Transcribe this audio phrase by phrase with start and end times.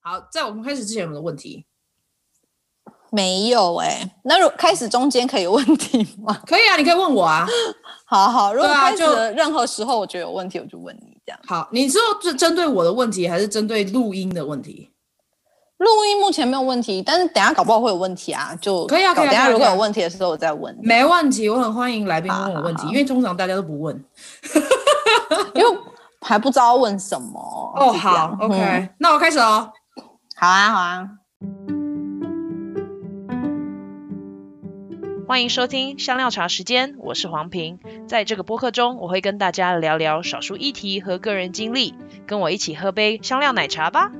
[0.00, 1.66] 好，在我们开始之前有没有问题？
[3.10, 6.38] 没有哎、欸，那如开始中间可以有问题吗？
[6.46, 7.46] 可以啊，你可以问我啊。
[8.04, 11.40] 好好，如果开始的任何时候我觉得有问题，我就问你这样。
[11.46, 14.92] 好，你是说针对我的问题，还是针对录音的问题？
[15.78, 19.30] 录音目前没有问题，但是等下搞不好会有问题啊，就可以啊，可以啊。
[19.30, 20.76] 等下如果有问题的时候我再问。
[20.82, 24.04] 没问题，我很欢迎来宾问我问题，因为通常大家都不问，
[25.54, 25.78] 因为
[26.20, 27.40] 还不知道问什么。
[27.76, 29.72] 哦，好，OK，嗯，那我开始哦。
[30.40, 31.08] 好啊，好啊。
[35.26, 37.80] 欢迎收听香料茶时间，我是黄平。
[38.06, 41.92] 在这个播客中，我会跟大家聊聊少数议题和个人经历，
[42.24, 44.12] 跟我一起喝杯香料奶茶吧。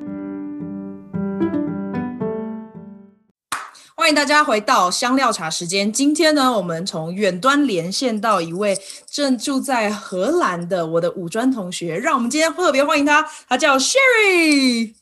[3.95, 5.93] 欢迎大家回到香料茶时间。
[5.93, 8.77] 今天呢，我们从远端连线到一位
[9.09, 14.98] 正住在荷兰的我的五专同学，让我们今天特别欢迎他，他叫 Sherry。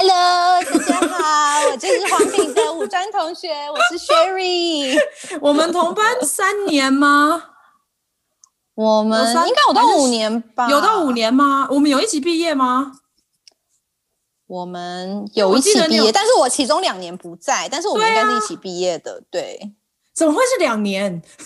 [0.00, 4.96] Hello，大家好，我就是黄平的五专同学， 我是 Sherry。
[5.40, 7.42] 我们同班三年吗？
[8.76, 10.68] 我们应该有到五年吧？
[10.70, 11.66] 有到五年吗？
[11.72, 12.92] 我们有一起毕业吗？
[14.46, 19.72] 我们有一起毕业，但是我其中两年不在，但是我们应该是一起毕业的，对，啊、对。
[20.14, 21.20] 怎么会是两年？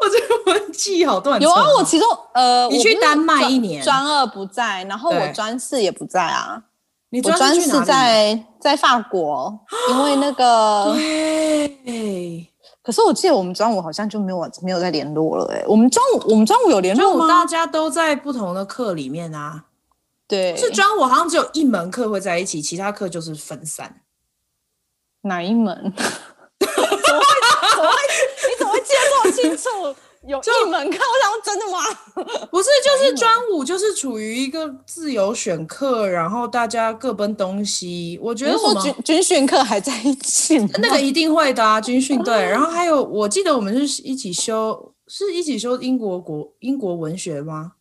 [0.00, 1.40] 我这个文记好断。
[1.40, 6.62] 有啊，我其中呃，你去丹麦一年，专二不在，然后我专四也不在啊。
[7.10, 9.58] 你我专是在在法国，
[9.90, 10.92] 因为那个
[11.84, 12.46] 对。
[12.82, 15.66] 可是我记得我们专五好像就没有没有再联络了哎、欸。
[15.66, 17.28] 我们专五我们专五有联络吗？
[17.28, 19.64] 大家都在不同的课里面啊。
[20.26, 24.02] 对，是专五好像只有一门课会在一起，其他课就是分散。
[25.22, 25.74] 哪一门？
[25.94, 26.94] 怎么会？
[27.74, 27.96] 怎么会？
[28.48, 29.68] 你怎么会记得这么清楚？
[30.26, 31.78] 有一门课，我想说真的吗？
[32.50, 38.18] 不是，就是专五就是处于一个自由选课，然后大家各奔东西。
[38.20, 42.34] 我觉得我们军军训课还在一起，那个一定会的啊，军训对。
[42.44, 47.72] 然后还有，我记得我们是一起修，是一起修英国国英国文学吗？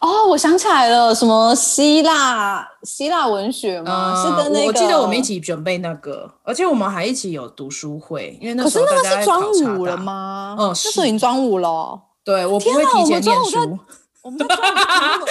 [0.00, 4.12] 哦，我想起来了，什么希腊希腊文学吗？
[4.14, 9.40] 嗯、是跟那个，我记得我们一起准备那个，而且我们还一起有读书会，因为那时候可是那个是专
[9.78, 10.56] 五了吗？
[10.58, 12.00] 嗯，那时候已经专五了。
[12.24, 13.78] 对，我不会提前念书。
[14.22, 15.26] 我们在中午，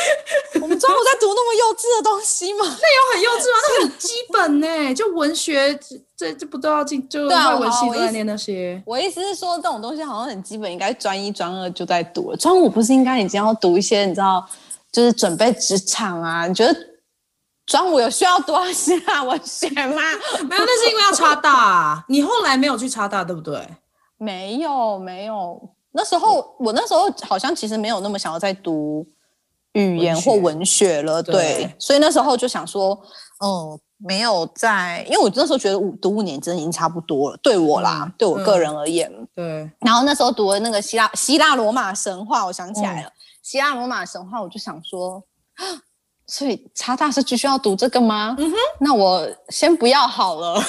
[0.63, 2.65] 我们中午在读那么幼稚的东西吗？
[2.65, 3.57] 那有很幼稚吗？
[3.63, 5.79] 那很基本呢，就文学，
[6.17, 7.07] 这这不都要进？
[7.07, 8.81] 就外文系都在念那些。
[8.85, 12.37] 我意思是说，这种东西好像很基本，应该专一、专二就在读了。
[12.37, 14.05] 专五不是应该已经要读一些？
[14.05, 14.45] 你知道，
[14.91, 16.45] 就是准备职场啊？
[16.45, 16.77] 你觉得
[17.65, 20.01] 专五有需要多些啊文学吗？
[20.49, 22.03] 没有，那是因为要插大啊。
[22.09, 23.65] 你后来没有去插大，对不对？
[24.17, 25.69] 没有，没有。
[25.93, 29.05] 那时候，我那时候好像其实没有那么想要再读
[29.73, 32.97] 语言或文学了，学对，对，所以那时候就想说，
[33.43, 39.71] 嗯，没有在，因为我那时候觉得五读五年真的已经差不多了，对我啦，嗯、对我个人而言，嗯、对。
[39.79, 43.11] 然后那时候读了那个希腊希腊罗马神话，我想起来了，嗯、
[43.43, 45.21] 希腊罗马神话，我就想说，
[46.25, 48.33] 所以插大是继续要读这个吗？
[48.39, 50.61] 嗯哼，那我先不要好了。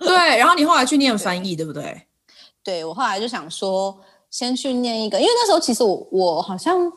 [0.00, 2.02] 对，然后你后来去念翻译，对，对不对？
[2.64, 4.00] 对，我后来就想说。
[4.32, 6.90] 先去念一个，因为那时候其实我我好像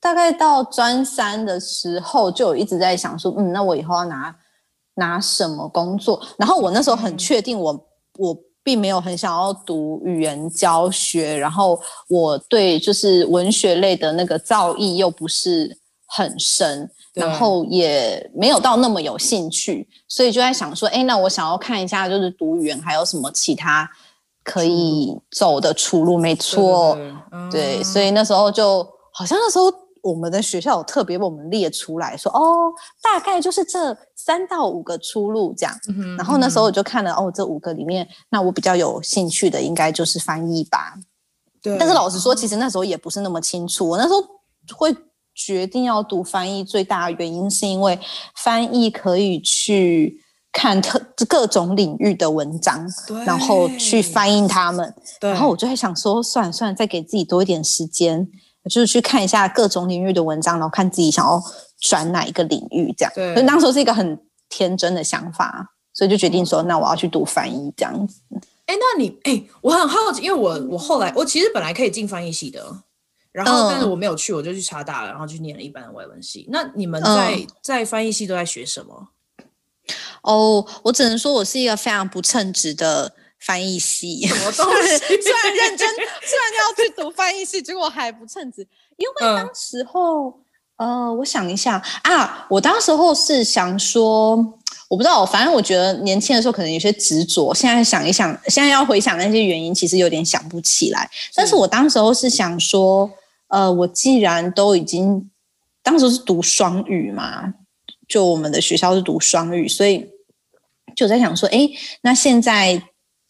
[0.00, 4.36] 大概到专三的时候就有一直在想说，嗯，那我以后要拿
[4.94, 6.22] 拿什么工作？
[6.36, 7.72] 然后我那时候很确定我，
[8.18, 15.74] 我我并没有很想要读语言教学，然后我对就是文学类的那个造诣又不是
[16.06, 23.88] 很深，然后也没有到那么有兴趣，所以就在想说，哎，那我想要看一下，就是读语言还有什么其他。
[24.48, 26.96] 可以走的出路，没错，
[27.32, 28.82] 嗯、对，所以那时候就
[29.12, 29.70] 好像那时候
[30.02, 32.72] 我们的学校有特别为我们列出来说，哦，
[33.02, 35.74] 大概就是这三到五个出路这样。
[35.88, 40.94] 嗯、然后那时候我就看了，哦，这五个里面，那我比较有兴趣的应该就是翻译吧。
[41.62, 43.86] 对，但是老实说，其实那时候也不是那么清楚。
[43.86, 44.24] 我那时候
[44.74, 44.96] 会
[45.34, 47.98] 决定要读翻译，最大的原因是因为
[48.36, 50.24] 翻译可以去。
[50.58, 52.84] 看特各种领域的文章，
[53.24, 58.28] 然后去翻译他们，然后我就会想说，算了算了，再给自己多一点时间，
[58.68, 61.40] 就是去看一下各种领域的文章，然后看自己想要
[61.80, 63.12] 转哪一个领域，这样。
[63.14, 65.64] 对，所以当时是一个很天真的想法，
[65.94, 68.20] 所以就决定说，那我要去读翻译这样子。
[68.66, 72.66] 哎，那你哎，我很好奇，因为我我后来我其实本来可以进翻译系的，
[73.30, 76.48] 然后但是我没有去，我就去查大了，然后去念了一般的外文系。
[76.50, 79.08] 那你们在、嗯、在翻译系都在学什么？
[80.22, 84.26] 哦，我只能说我是一个非常不称职的翻译系。
[84.26, 84.98] 什么 东西？
[84.98, 88.66] 虽然认真，虽然要去读翻译系，结果还不称职。
[88.96, 90.40] 因为当时候，
[90.76, 94.36] 呃，我想一下啊，我当时候是想说，
[94.88, 97.54] 我不知道，反正我觉得年轻的时候可能有些执着。
[97.54, 101.08] 现在想一想，现在要回想那些原因，其实有点想不起来。
[101.12, 103.08] 是但是我当时候是想说，
[103.48, 105.30] 呃，我既然都已经，
[105.82, 107.54] 当时是读双语嘛，
[108.08, 110.08] 就我们的学校是读双语，所以
[110.96, 111.68] 就在想说，哎，
[112.02, 112.82] 那现在。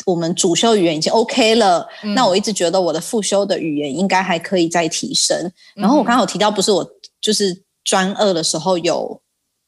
[0.06, 5.36] 我们主修语言已经 OK 了，嗯、那我一直觉得我的副修的语言应该还可以再提升。
[5.74, 6.88] 嗯、然后我刚刚有提到，不是我
[7.20, 9.20] 就是专二的时候有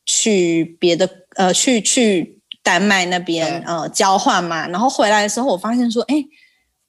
[0.06, 6.24] 去别的呃去去丹麦那边呃交换嘛，然后回来的时候我发现说，哎，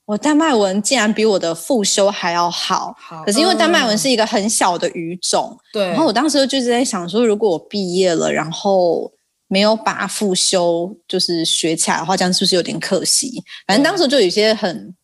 [0.05, 2.95] 我丹麦文竟然比我的复修还要好。
[2.97, 5.87] 好可是因为丹麦文是一个很小的语种，对。
[5.87, 9.11] 然后我当时就一直在想说，如果我毕业了，然后。
[9.53, 13.43] 没有把复修就是学起来的话，这样是不是有点可惜？
[13.67, 14.95] 反正当时就有一些很，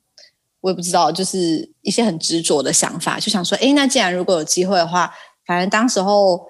[0.61, 5.13] 我也不知道，就是一些很执着的想法，就想说，哎，那既然如果有机会的话，
[5.45, 6.46] 反正当时候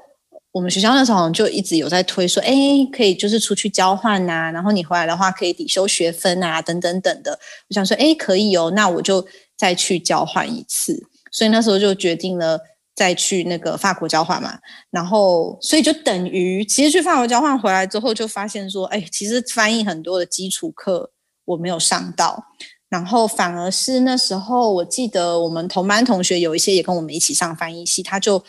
[0.57, 2.53] 我们学校那时候就一直有在推说，哎，
[2.91, 7.37] 可以就是出去交换呐、然后你回来的话可以抵修学分啊，等等等的。
[7.69, 9.25] 我想说，哎，可以哦，那我就
[9.55, 11.05] 再去交换一次。
[11.31, 12.59] 所以那时候就决定了。
[12.97, 14.57] 再去那个法国交换嘛，
[14.89, 21.11] 然后所以就等于，其实去法国交换回来之后，就发现说，哎，其实翻译很多的基础课
[21.45, 22.43] 我没有上到，
[22.89, 28.43] 然后反而是那时候，我记得我们同班同学有一些也跟我们一起上翻译系，他就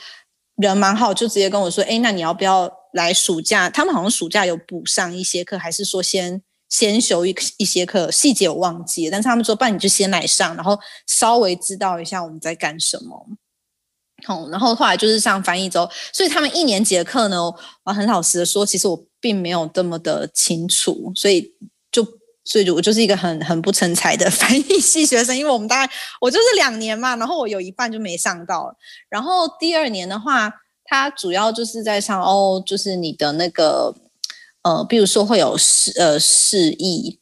[0.58, 3.70] 人蛮好，就直接跟我说，哎，那你要不要来暑假？
[3.70, 8.10] 他们好像暑假有补上一些课，还是说先先修一一些课？
[8.10, 13.26] 细节我忘记了，但是他们说，不然你就先来上，然后稍微知道一下我们在干什么。
[14.24, 17.40] 好，然后后来就是上翻译周，所以他们一年级的课呢，
[17.84, 21.52] 我很老实的说，其实我并没有这么的清楚，所以
[22.48, 28.74] 所以就我就是一个很很不成才的 翻译系学生，因为我们大概我就是两年嘛，然后我有一半就没上到，
[29.10, 30.50] 然后第二年的话，
[30.86, 33.94] 它主要就是在上哦，就是你的那个
[34.62, 37.18] 呃，比如说会有示呃示意，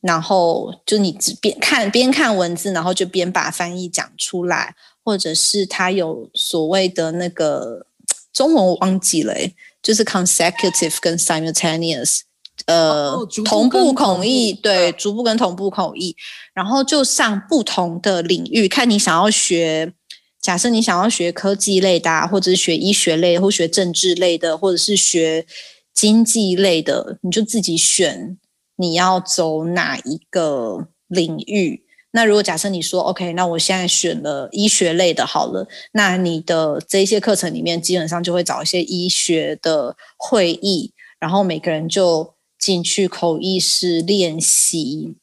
[0.00, 4.74] 然后就你只边看边看文字，然后就边把翻译讲出来。
[5.06, 7.86] 或者是他有所谓的那个
[8.32, 9.34] 中文我忘记了，
[9.82, 12.20] 就是 consecutive 跟 simultaneous，
[12.66, 16.16] 呃，哦、同步口译，对，逐步跟同步口译，
[16.54, 19.92] 然后就上不同的领域，看你想要学，
[20.40, 25.46] 假设你想要学科技类的、啊，或者是学医学类，或学政治类的，或者是学
[25.92, 28.38] 经济类的，你就自己选
[28.76, 31.84] 你要走哪一个领域。
[32.12, 42.34] 那如果假设你说 OK，那我现在选了医学类的，好了，那你的这些课程里面基本上就会找一些医学的会议，然后每个人就
[42.64, 45.16] 进去口译室练习，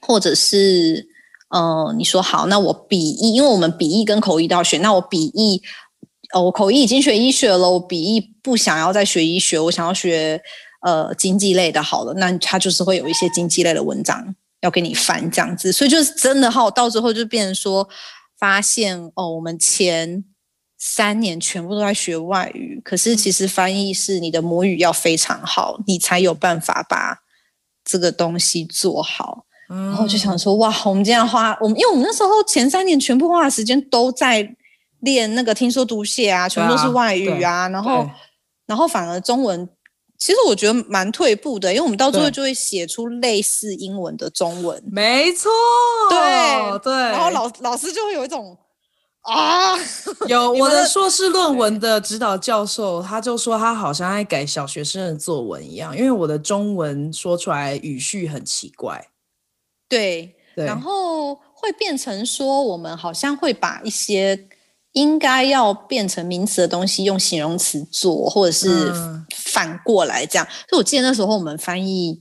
[0.00, 1.08] 或者是
[1.54, 5.62] 嗯、你说好，那我笔译，因为我们笔译跟口译都要学，那我笔译，
[6.34, 10.42] 哦，我口译已经学医学了，我笔译不想要再学医学，我想要学
[10.82, 14.34] 呃经济类的，好了，那它就是会有一些经济类的文章。
[14.60, 17.88] 要给你翻这样子，所以就是真的哈，到最后就变成说，
[18.40, 20.24] 发现哦，我们前
[20.78, 27.18] 三年全部都在学外语，可是其实翻译是你的母语要非常好，你才有办法把
[27.84, 29.44] 这个东西做好。
[29.70, 34.56] 嗯、然后就想说，哇，我们这样花，我们因为我们那时候前三年全部花的时间都在
[35.00, 38.08] 练那个听说读写啊，全部都是外语啊，然后
[38.66, 39.68] 然后反而中文。
[40.16, 44.82] 其实我觉得蛮退步的，因为我们到最后就会写出类似英文的中文。
[44.90, 45.48] 没错，
[46.10, 46.92] 对对。
[46.92, 48.58] 然后老老师就会有一种
[49.28, 49.76] 啊，
[50.28, 59.08] 有我的硕士论文的指导教授，他就说他好像在改小学生的作文一样，因为我的中文说出来语序很奇怪。
[59.88, 60.64] 对，对。
[60.64, 64.48] 然后会变成说我们好像会把一些。
[64.92, 68.90] 应该要变成名词的东西，用形容词做，或者是
[69.36, 70.46] 反过来这样。
[70.48, 72.20] 嗯、所以我记得那时候我们翻译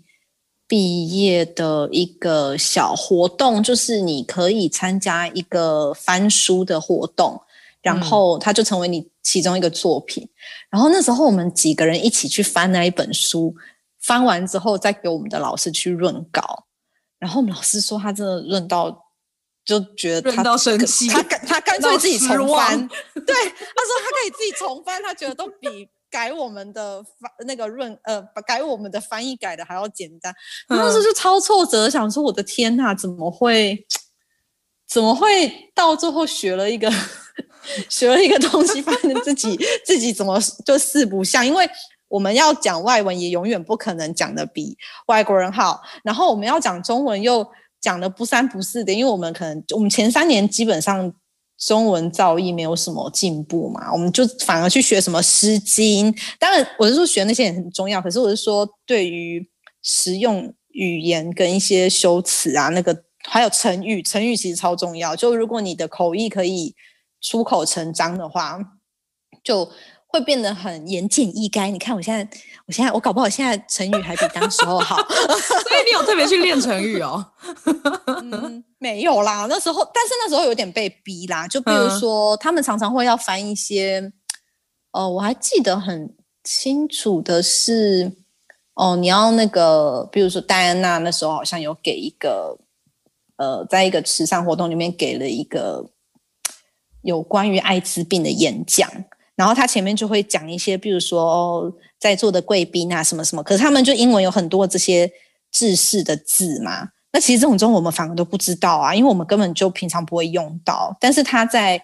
[0.67, 7.41] 毕业的一个小活动，就是你可以参加一个翻书的活动，
[7.81, 10.23] 然后它就成为你其中一个作品。
[10.23, 10.29] 嗯、
[10.71, 13.55] 然后那时候我们几个人一起去翻那一本书，
[13.99, 16.65] 翻完之后再给我们的老师去润稿。
[17.17, 19.05] 然后我们老师说他真的润到。
[19.67, 22.87] 就觉得他到生气，他干他干脆自己重翻。
[22.87, 30.33] 对，他说他可以自己重翻，他觉得都比改我们的翻那个润呃改我们的翻译改的还要简单。
[30.67, 33.85] 当时、候、就超挫折，想说我的天呐，怎么会
[34.87, 36.91] 怎么会到最后学了一个
[37.89, 41.45] 学了一个东西，发现自己自己怎么就四不像？
[41.45, 41.69] 因为
[42.07, 45.81] 我们要讲外文，也永远不可能讲的比外国人好。
[46.03, 47.47] 然后我们要讲中文又。
[47.79, 51.13] 讲的不三不四的，因为我们可能我们前三年基本上
[51.57, 56.13] 中文造诣没有什么进步嘛，我们就反而去学什么《诗经》。
[56.39, 59.49] 当然，我是说学那些也很重要，可是我是说对于
[59.81, 65.15] 实用语言跟一些修辞啊，那个还有成语，成语其实超重要。
[65.15, 66.75] 就如果你的口译可以
[67.21, 68.59] 出口成章的话，
[69.43, 69.69] 就。
[70.07, 71.69] 会变得很言简意赅。
[71.69, 74.97] 你看，我现在，我现在，我搞不好现在成语还比当时候好。
[75.07, 77.23] 所以你有特别去练成语哦？
[78.23, 79.45] 嗯，没有啦。
[79.49, 81.47] 那时候，但是那时候有点被逼啦。
[81.47, 84.11] 就比如说，嗯、他们常常会要翻一些，
[84.91, 88.13] 哦、呃，我还记得很清楚的是，
[88.75, 92.57] 哦、呃，你要那个，比如说戴安娜那时候好像有给一个，
[93.35, 95.89] 呃，在一个慈善活动里面给了一个
[97.01, 98.89] 有关于艾滋病的演讲。
[99.37, 103.43] 然后他前面就会讲一些，比如说哦，在座的贵宾啊，什么什么。
[103.43, 105.09] 可是他们就英文有很多这些
[105.51, 106.89] 制式的字嘛。
[107.13, 110.97] 那其实这种中文我们反而都不知道啊，因为我们根本就平常不会用到。
[110.99, 111.79] 但是他在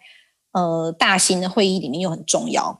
[0.53, 2.75] 呃大型的会议里面又很重要，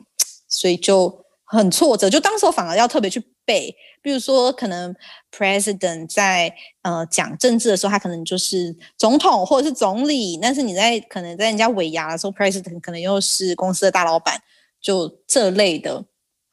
[0.50, 2.10] 所以就很挫折。
[2.10, 4.92] 就当时我反而要特别去背，比如说可能
[5.32, 6.51] president 在
[6.82, 10.39] 呃讲政治的时候，他可能就是总统或者是总理。
[10.42, 14.42] 但是你在可能在人家尾牙的时候，president 可能又是公司的大老板。
[14.84, 15.94] 就这类的，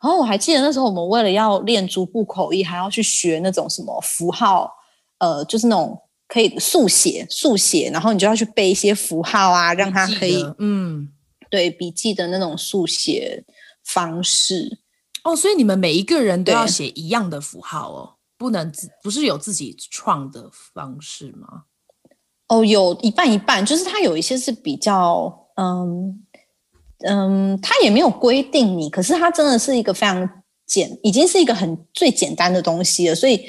[0.01, 4.73] 然后我还记得那时候我们为了要练逐步口译，还要去学那种什么符号，
[5.19, 11.09] 呃，就是那种可以速写速写，然后你就要去背一些符号啊，让它可以，嗯，
[11.51, 13.45] 对，笔记的那种速写
[13.85, 14.79] 方式。
[15.25, 21.65] 哦，所以你们每一个人都要写一样的符号哦，不能自不是有自己创的方式吗？
[22.47, 26.25] 哦，有一半一半，就是它有一些是比较，嗯。
[27.03, 30.29] 嗯，他也没有规定你，可是他真的是一个非常
[30.67, 33.15] 简，已经是一个很最简单的东西了。
[33.15, 33.43] 所以，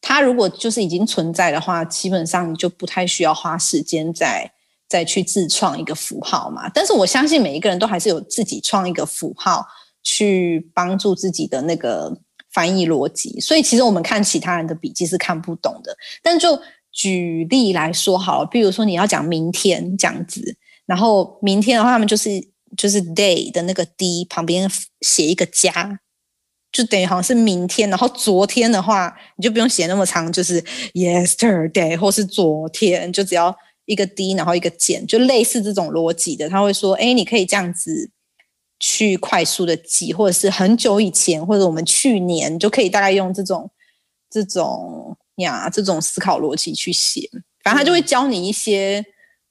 [0.00, 4.50] 他如果就是已经存在的话，基本上你就不太需要花时间再
[4.88, 6.66] 再去自创一个符号嘛。
[6.70, 9.66] 但是我相信每一个人都还是有自己创一个符号
[10.02, 12.10] 去帮助自己的那个
[12.52, 13.38] 翻译逻辑。
[13.38, 15.94] 所以，其实我们看其他人的笔记是看不懂的。
[16.22, 16.58] 但就
[16.90, 20.56] 举例来说好了，比如说你要讲明天这样子，
[20.86, 22.53] 然后明天的话，他们就是。
[22.76, 26.00] 就是 day 的那个 d 旁边写一个加，
[26.72, 27.88] 就等于好像是明天。
[27.88, 30.60] 然后昨天的话，你就不用写那么长，就是
[30.94, 33.54] yesterday 或是昨天，就只要
[33.84, 36.48] 一个 d，然后一个减，就类似这种逻辑的。
[36.48, 38.10] 他会说，哎，你可以这样子
[38.80, 43.70] 去快速的记，或者是很久以前，或者我们去年就可以大概用这种
[44.28, 47.28] 这种呀这种思考逻辑去写。
[47.62, 49.04] 反正他就会教你一些，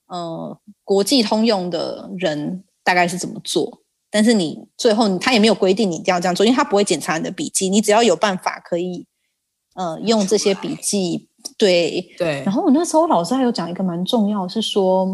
[0.08, 2.63] 嗯、呃，国际通用的人。
[2.84, 3.82] 大概是怎么做？
[4.10, 7.68] 但是你最后他也没有规定你一定要这样做，因为他不会检查你的笔记。
[7.70, 9.08] 你只要有办法可以，
[9.74, 12.44] 呃，用这些笔记，对对。
[12.46, 15.06] 然后我那时候老师还有讲一个蛮重要，是说，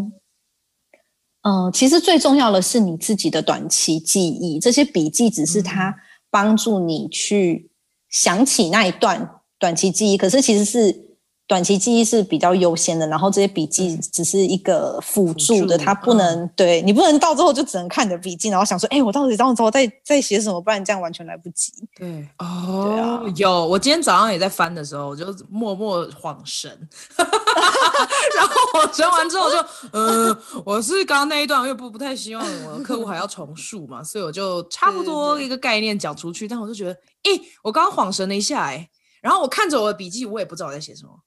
[1.44, 4.60] 嗯、呃，其实最重要的是你自己的短期记忆。
[4.60, 5.96] 这些笔记只是他
[6.30, 7.72] 帮助你去
[8.10, 11.09] 想起那一段短期记忆，可是其实是。
[11.50, 20.62] 短期记忆是比较优先的，然后这些笔记只是一个辅助的，它不能、嗯、对你不能到最后就只能看你的笔记，然后想说，哎，我到底到时候在在写什么？
[20.62, 21.74] 不然这样完全来不及。
[21.96, 22.24] 对。
[22.38, 26.70] 哦有，我今天早上也在翻的时候，我就默默晃神，
[27.18, 29.58] 然后我学完之后就，
[29.94, 37.32] 嗯、呃，我是刚刚那一段，因为不不太希望我的客户还要重述嘛，所以我就差不多一个概念讲出去，但我就觉得，哎，
[37.64, 38.88] 我刚刚晃神了一下，哎，
[39.20, 41.20] 然后我看着我的笔记，我也不知道我在写什么。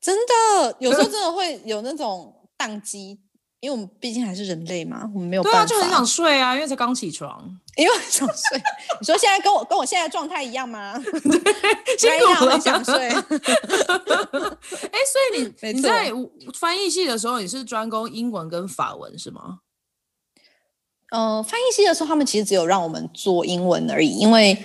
[0.00, 3.18] 真的，有时候真的会有那种宕机，
[3.60, 5.58] 因为我们毕竟还是人类嘛，我们没有办法。
[5.58, 7.44] 对啊，就很想睡啊，因为才刚起床，
[7.76, 8.62] 因为很想睡。
[9.00, 10.94] 你说现在跟我跟我现在状态一样吗？
[11.02, 12.94] 对，辛苦了，很想睡。
[12.94, 13.20] 哎、欸，
[15.04, 16.12] 所以你 你在
[16.54, 19.58] 翻译系的时候，你是专攻英文跟法文是吗？
[21.10, 24.56] 呃，翻译系的时候，他们其实只有让我们做英文而已，因为。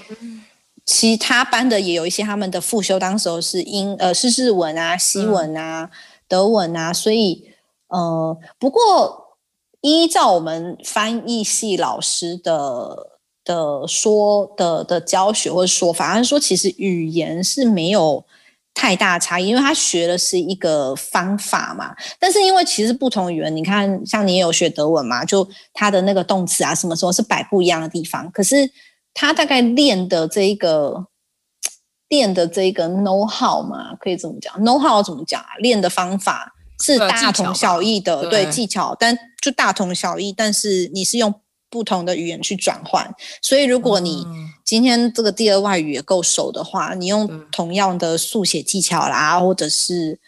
[0.86, 5.90] 其他班的也有一些，他们的副修当时候是英呃是日文啊、西文啊、嗯、
[6.28, 7.52] 德文啊，所以
[7.88, 9.38] 呃不过
[9.80, 18.26] 依照我们翻译系老师的的说的的教学或者说法，他说其实语言是没有
[18.74, 21.96] 太大差异，因为他学的是一个方法嘛。
[22.20, 28.70] 但是因为其实不同语言，你看像你也有学德文嘛，就他的那个动词啊什么时候是摆不一样的地方，可是。
[29.14, 31.08] 他大概练的这一个
[32.10, 35.48] 练的这一个 know how 嘛，可以这么讲，know how 怎么讲啊？
[35.60, 40.32] 练的方法是大同小异的，对，对，技巧，但就大同小异。
[40.32, 41.34] 但是你是用
[41.70, 44.26] 不同的语言去转换，所以如果你
[44.64, 50.20] 今天这个第二外语也够熟的话，你用同样的速写技巧啦，或者是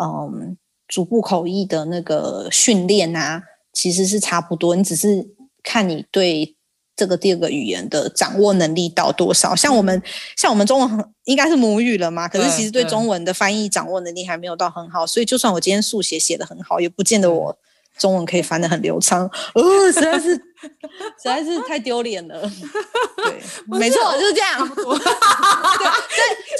[0.00, 3.42] 嗯逐步口译的那个训练啊。
[3.72, 6.53] 其实是差不多，你只是看你对
[6.96, 9.54] 这个第二个语言的掌握能力到多少。
[9.54, 10.02] 像我们，
[10.36, 17.58] 像我们中文应该是母语了嘛，可是其实对中文的翻译掌握能力还没有到很好，所以就算我今天速写写的很好，也不见得我。
[17.96, 19.24] 中文可以翻得很流畅，
[19.54, 20.36] 哦，实在是，
[21.18, 22.40] 实在是太丢脸了。
[23.16, 24.68] 对，没错，就是这样。
[24.68, 24.96] 对，所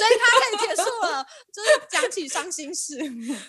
[0.07, 2.97] 以他可以结束了，就是讲起伤心事。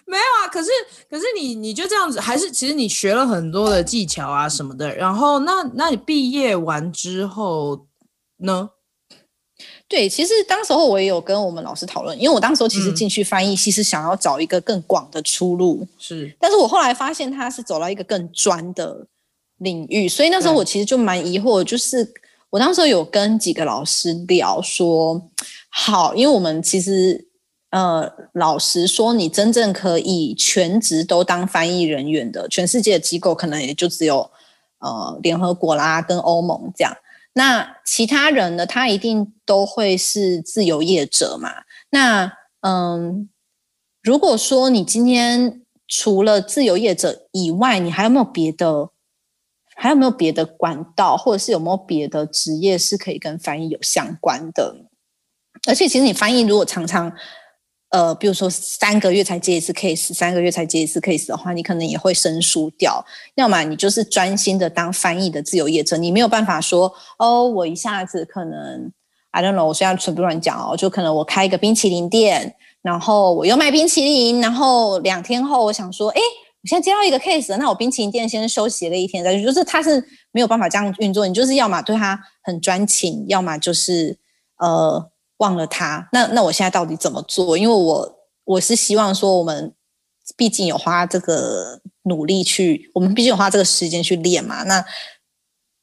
[0.04, 0.70] 没有啊，可是，
[1.10, 4.94] 可是你，你就这样子，还是其实你学了很多的技巧啊什么的。
[4.94, 7.86] 然后，那，那你毕业完之后
[8.38, 8.70] 呢？
[9.88, 16.36] 对，其实当时候我也有跟我们老师讨论，因为我当时候其实进去翻译系是想要找一个更广的出路，是。
[16.40, 19.06] 但是我后来发现他是走到一个更专的
[19.58, 22.12] 领域，所以那时候我其实就蛮疑惑，就是
[22.50, 25.30] 我当时候有跟几个老师聊说，
[25.70, 27.28] 好，因为我们其实
[27.70, 34.30] 呃，老实说，你真正可以全职都当翻译人员的，全世界的机构可能也就只有
[34.80, 36.94] 呃联合国啦跟欧盟这样。
[37.32, 38.66] 那其他人呢？
[38.66, 41.50] 他一定都会是自由业者嘛？
[41.90, 43.28] 那嗯，
[44.02, 48.90] 如果说你今天除了自由业者以外，你还有没有别的？
[49.76, 54.74] 还有没有别的管道，或者是有没有别的职业是可以跟翻译有相关的？
[55.68, 57.12] 而且，其实你翻译如果常常。
[57.90, 63.02] 呃，比如说三个月才接一次 case，三个月才接一次 case 的话，你可能也会生疏掉。
[63.36, 68.92] 要么你就是专心的当翻译的自由业者，你没有办法说哦，我一下子可能
[69.30, 76.20] I don't know，我现在全部乱讲哦，就可能我开一个冰淇淋店，然后我又卖冰淇淋，然后两天后我想说，哎，
[76.66, 81.24] 我现在接到一个 case，那我冰淇淋店先休息了一天再去，就是他是没有办法这样运作。
[81.24, 84.18] 你就是要么对他很专情，要么就是
[84.58, 85.10] 呃。
[85.38, 87.58] 忘了他，那那我现在到底怎么做？
[87.58, 89.70] 因为我我是希望说，我们
[90.34, 94.62] 毕竟有花这个努力去，我们毕竟有花这个时间去练嘛。
[94.62, 94.82] 那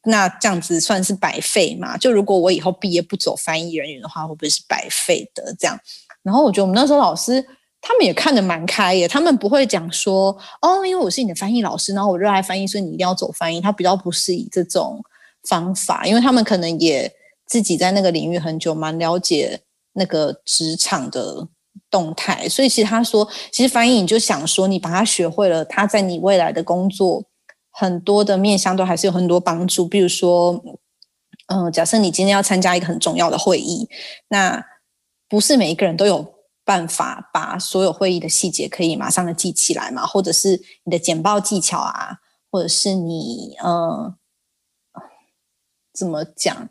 [0.06, 1.96] 那这样子算是白费嘛？
[1.96, 5.56] 就如果我以后毕业不走翻译人员的话，会不会是白费的？
[5.60, 5.80] 这样。
[6.24, 7.46] 然后我觉得我们那时候老师
[7.84, 13.62] 他们也看得蛮开耶，他们不会讲说哦，因为我是你的翻译老师，然后我热爱翻译，所以你一定要走翻译。
[13.62, 15.00] 他比较不是以这种
[15.48, 17.14] 方法，因为他们可能也。
[17.46, 19.60] 自己在那个领域很久，蛮了解
[19.92, 21.48] 那个职场的
[21.92, 27.24] 动态，所以其实他说，其实翻译你就想说，你把它学会了，他在你未来的工作
[27.70, 29.86] 很多的面向都还是有很多帮助。
[29.86, 30.64] 比如说，
[31.48, 33.88] 嗯、假设你今天要参加一个很重要的会议，
[34.30, 34.64] 那
[35.30, 36.33] 不是每一个人都有
[36.66, 42.18] 办法把所有会议的细节可以马上的记起来嘛，或者是你的简报技巧啊，
[42.50, 44.16] 或者是你、呃，
[45.94, 46.70] 怎么讲？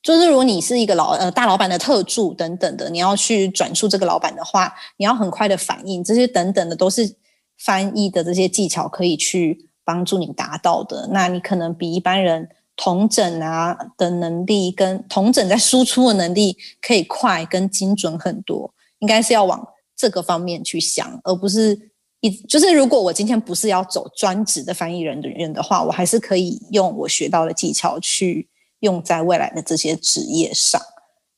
[0.00, 7.16] 就是如果你是一个老呃大老板的特助等等的，你要去转述这个老板的话，你要很快的反应，这些等等的都是
[7.58, 11.08] 翻译的这些技巧可以去帮助你达到的。
[11.12, 28.48] 那你可能比一般人同整啊的能力跟同整在输出的能力可以快跟精准很多，应该是要往这个方面去想，而不是一就是如果我今天不是要走专职的翻译人的人的话，我还是可以用我学到的技巧去。
[28.80, 30.80] 用在未来的这些职业上，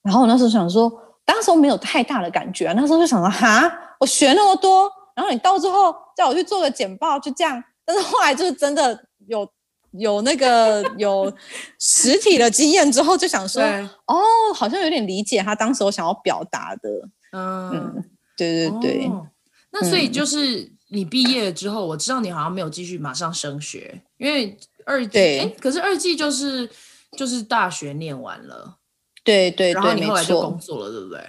[0.03, 0.92] 然后我那时候想说，
[1.25, 7.64] 当时我没有太大的感觉啊，那时候就想说，哈，我学那么多，然后你到最后叫我去做个简报，就这样。
[7.87, 9.51] 但是后来就是真的有
[9.92, 11.33] 有那个有
[11.79, 14.20] 实体的经验之后，就想说，哦，
[14.55, 16.90] 好像有点理解他当时我想要表达的。
[17.33, 18.05] 嗯，嗯，
[18.37, 19.07] 对对对。
[19.07, 19.27] 哦，
[19.73, 26.71] 那所以就是你毕业了之后，我知道你好像没有继续马上升学，因为二季，哎，可是二季就是。
[27.19, 28.77] 就是大学念完了，
[29.25, 31.21] 对对对，然后你后来就工作了，对不对？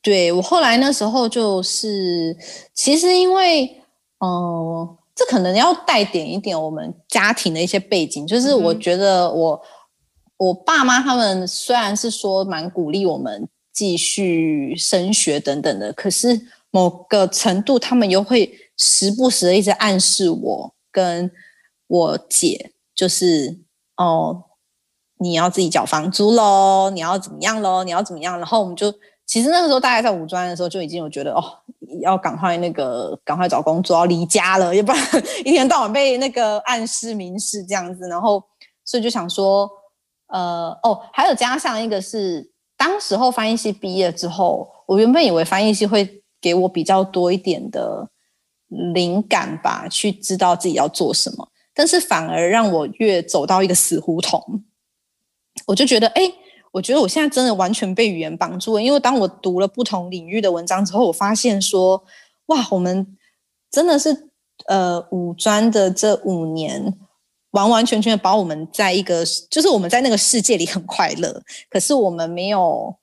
[0.00, 2.36] 对，我后来那时候就是，
[2.72, 3.64] 其实因为，
[4.20, 21.30] 嗯、呃，这可能要带点一点我们家庭的一些背景，就是我觉得我、嗯、我爸妈他们虽然是说蛮鼓励我们继续升学等等的，可是某个程度他们又会时不时的一直暗示我跟
[21.86, 23.58] 我姐，就是
[23.96, 24.44] 哦。
[25.18, 27.84] 你要自己缴房租喽，你要怎么样喽？
[27.84, 28.36] 你要怎么样？
[28.38, 28.92] 然后我们就
[29.24, 31.44] 其实那个时候大概在五专的时候就已经有觉得哦，
[32.00, 35.00] 要赶快那个赶快找工作，要离家了，要不然
[35.44, 38.08] 一天到晚被那个暗示明示这样子。
[38.08, 38.42] 然后
[38.84, 39.70] 所以就想说，
[40.26, 42.50] 呃，哦，还有加上一个是
[42.82, 48.08] 当时候翻译系毕业之后，我原本以为翻译系会给我比较多一点的
[48.92, 54.64] 灵感吧，去知道自己要做什么，但是反而让我越走到一个死胡同。
[55.64, 56.22] 我就觉得，哎，
[56.72, 58.82] 我觉得我现在真的完全被语言绑住了。
[58.82, 62.02] 因为当我读了不同领域的文章之后，我发现说，
[62.46, 63.16] 哇，我们
[63.70, 64.30] 真的是
[64.66, 66.98] 呃五专的这五年，
[67.52, 72.94] 完完全全的把我们在一个，就是我们在那个世界里很快乐，可是我们没有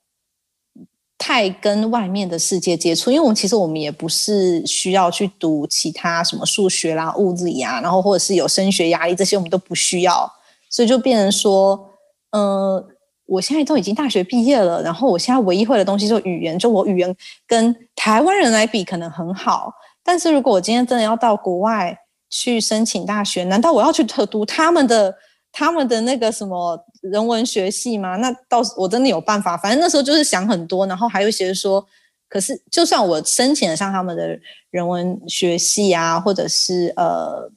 [1.17, 10.31] 太跟外面的世界接触，因为我们其实我们也不是需要去读其他什么数学啦、物理啊，然后或者是有升学压力这些，我们都不需要，
[10.69, 11.89] 所以就变成说，
[12.31, 12.83] 嗯、
[13.25, 19.71] 我现在都已经大学毕业了，然后我现在唯一会的东西就语言，就我语言跟台湾人来比可能很好，
[20.03, 21.95] 但是如果我今天真的要到国外，
[22.29, 23.43] 去申请大学？
[23.45, 25.15] 难道我要去特读他们的
[25.51, 28.15] 他们的那个什么人文学系吗？
[28.17, 29.57] 那到时我真的有办法？
[29.57, 31.83] 反正那时候就是想很多，然后还有一些说，
[32.29, 34.39] 可是就算我申请了像他们的
[34.69, 37.51] 人文学系啊，或者是呃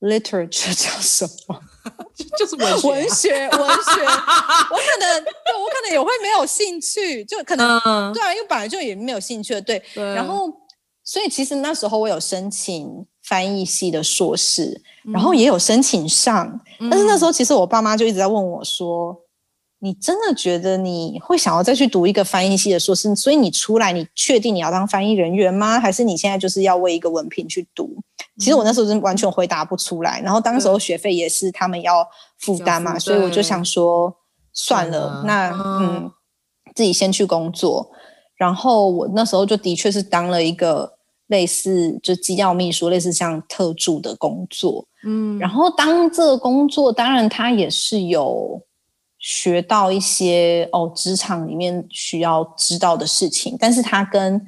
[0.00, 1.60] ，literature 叫什么？
[2.38, 3.20] 就是文学、啊、文学
[3.58, 4.04] 文学，
[4.70, 10.48] 我可能对我可能也会没有兴趣，就可能、嗯、对啊，因为本来就也没有兴趣了，对，对然后
[11.04, 13.06] 所以其实那时候我有申请。
[13.22, 19.12] 翻译系的硕士，然后也有申请上，嗯、但是那时候其实我爸妈就一直在问我说
[19.80, 23.14] ：“嗯、你真的觉得你会想要再去读一个翻译系的硕士？
[23.14, 25.78] 所以你出来，你确定你要当翻译人员吗？
[25.78, 27.96] 还是你现在就是要为一个文凭去读？”
[28.38, 32.04] 其实我那时候是完全回答不出来，然后当时候学费也是他们要
[32.38, 34.12] 负担嘛，所以我就想说
[34.52, 36.10] 算了，那嗯，
[36.74, 37.92] 自己先去工作。
[38.34, 40.98] 然后我那时候就的确是当了一个。
[41.32, 48.60] 类似就机要秘书，类似像特助的工作，嗯，然后当这个工作，当然他也是有
[49.18, 54.46] 学到一些哦，职场里面需要知道的事情，但是他跟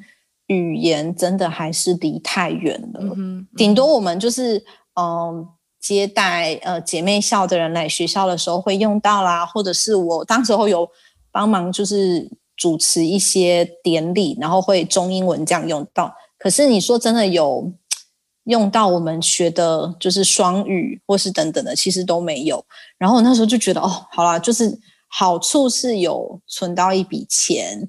[0.49, 4.59] 语言真的还是离太远了，嗯嗯、顶多我们就是
[4.95, 5.49] 嗯、呃、
[5.81, 10.87] 接待呃姐妹校的人来学校的时候会用到啦，或者是我当时候有
[11.33, 16.15] 帮忙就是主持一些典礼，然后会中英文这样用到。
[16.45, 17.73] 可是你说真的有
[18.45, 22.63] 用到我们学的，就是双语或是等等的，其实都没有。
[22.99, 24.79] 然后我那时候就觉得，哦，好啦，就是
[25.09, 27.89] 好处是有存到一笔钱，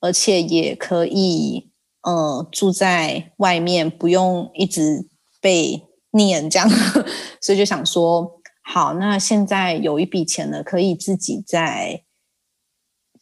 [0.00, 1.70] 而且也可以，
[2.02, 5.08] 呃，住在外面，不用一直
[5.40, 6.68] 被念这样。
[7.40, 12.02] 所以就想说，好，那现在有一笔钱了，可以自己在。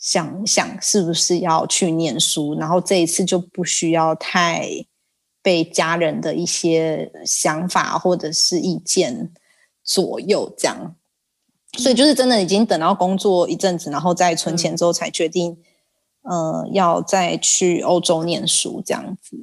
[0.01, 4.67] 想想是不是要去念书，然后这一次就不需要太
[5.43, 9.31] 被家人的一些想法或者是意见
[9.85, 10.97] 左右，这样。
[11.79, 15.57] 所以就是真的已经等到工作一阵子，然后再存钱之后才决定，
[16.23, 19.37] 嗯、呃，要再去欧洲念书这样子。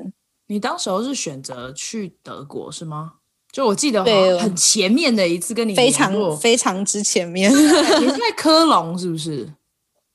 [0.48, 3.14] 你当时候是选择去德国是吗？
[3.52, 4.04] 就我记得
[4.40, 9.48] 很前面的一次跟你非常非常之前面，你是在科隆是不是？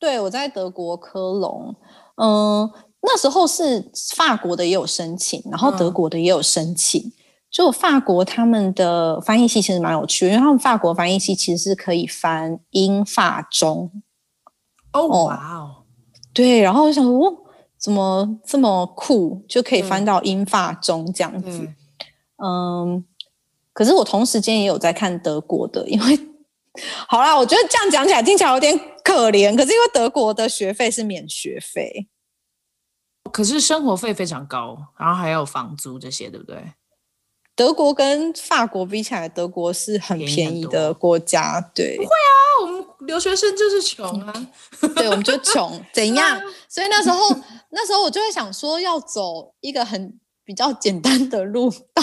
[0.02, 1.72] 对，我在德国科隆，
[2.16, 2.68] 嗯，
[3.02, 7.00] 那时候是法国的也有申请，然后德国的也有申请。
[7.00, 7.12] 嗯、
[7.48, 13.92] 就法国他们的翻译系其实蛮有趣，因为他们法国翻译系其实是可以翻英法中。
[14.92, 15.84] 哦，哇哦，
[16.34, 17.36] 对，然后我想说，哦，
[17.78, 21.60] 怎么这么酷，就可以翻到英法中这样子。
[22.42, 23.04] 嗯，嗯，
[23.72, 26.31] 可是我同时间也有在看德国的，因为。
[27.06, 32.08] 好啦，我觉得这样讲起来听起来有点可怜，可是因为德国的学费是免学费，
[33.30, 36.72] 可是生活费非常高，然后还有房租这些，对不对？
[37.54, 41.98] 德国跟法国比起来，德国是很便宜的国家，对。
[41.98, 42.32] 不会啊，
[42.62, 44.48] 我们留学生就是穷啊，
[44.96, 46.40] 对，我们就穷，怎样？
[46.66, 47.18] 所以那时候，
[47.70, 52.02] 那时候我就会想说，要走一个很比较简单的路到。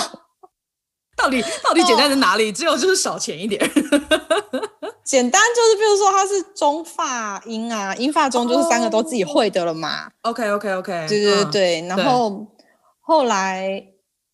[1.20, 2.50] 到底 到底简单在哪里？
[2.50, 3.60] 哦、只有就是少钱一点。
[5.04, 10.06] 简单就是，比如说它是中法英啊，英法中就是三个都自己会的了嘛。
[10.24, 11.82] 哦、OK OK OK，对对对。
[11.82, 12.46] 嗯、然后
[13.02, 13.84] 后来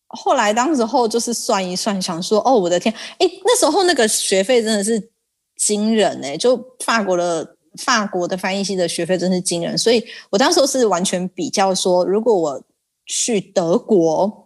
[0.08, 5.10] 后来当时候就是算一算，想说哦，我的天，哎，那时候那个学费真的是
[5.56, 12.62] 惊人哎，就法国的法国的翻译系的学费真是惊人，所以我当时候是完全比较说，如果我
[13.06, 14.44] 去德国。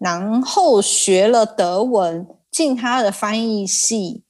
[0.00, 4.22] 然后学了德文，进他的翻译系，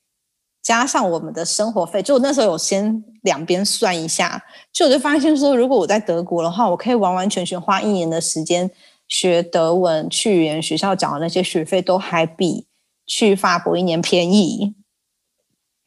[0.61, 8.69] 加上我们的生活费，就我那时候有先两边算一下，就我就发现说，如果我在德国的话，我可以完完全全花一年的时间
[9.07, 12.67] 学德文，去语言学校缴的那些学费都还比
[13.07, 14.75] 去法国一年便宜。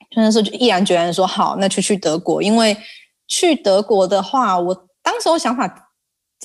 [0.10, 2.78] 就那时候就毅然决然说好，那就去德国，因为
[3.28, 5.92] 去德国的话，我当时我想法，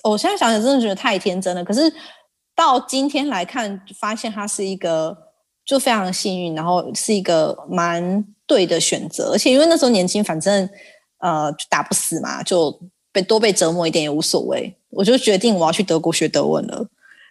[0.03, 1.94] 我现在想想真的觉得太天真了，可是。
[2.59, 5.16] 到今天来看，发现他是一个
[5.64, 9.31] 就非常幸运，然后是一个蛮对的选择。
[9.33, 10.68] 而且因为那时候年轻，反正
[11.18, 12.77] 呃打不死嘛，就
[13.12, 14.77] 被多被折磨一点也无所谓。
[14.90, 16.85] 我就决定我要去德国学德文了，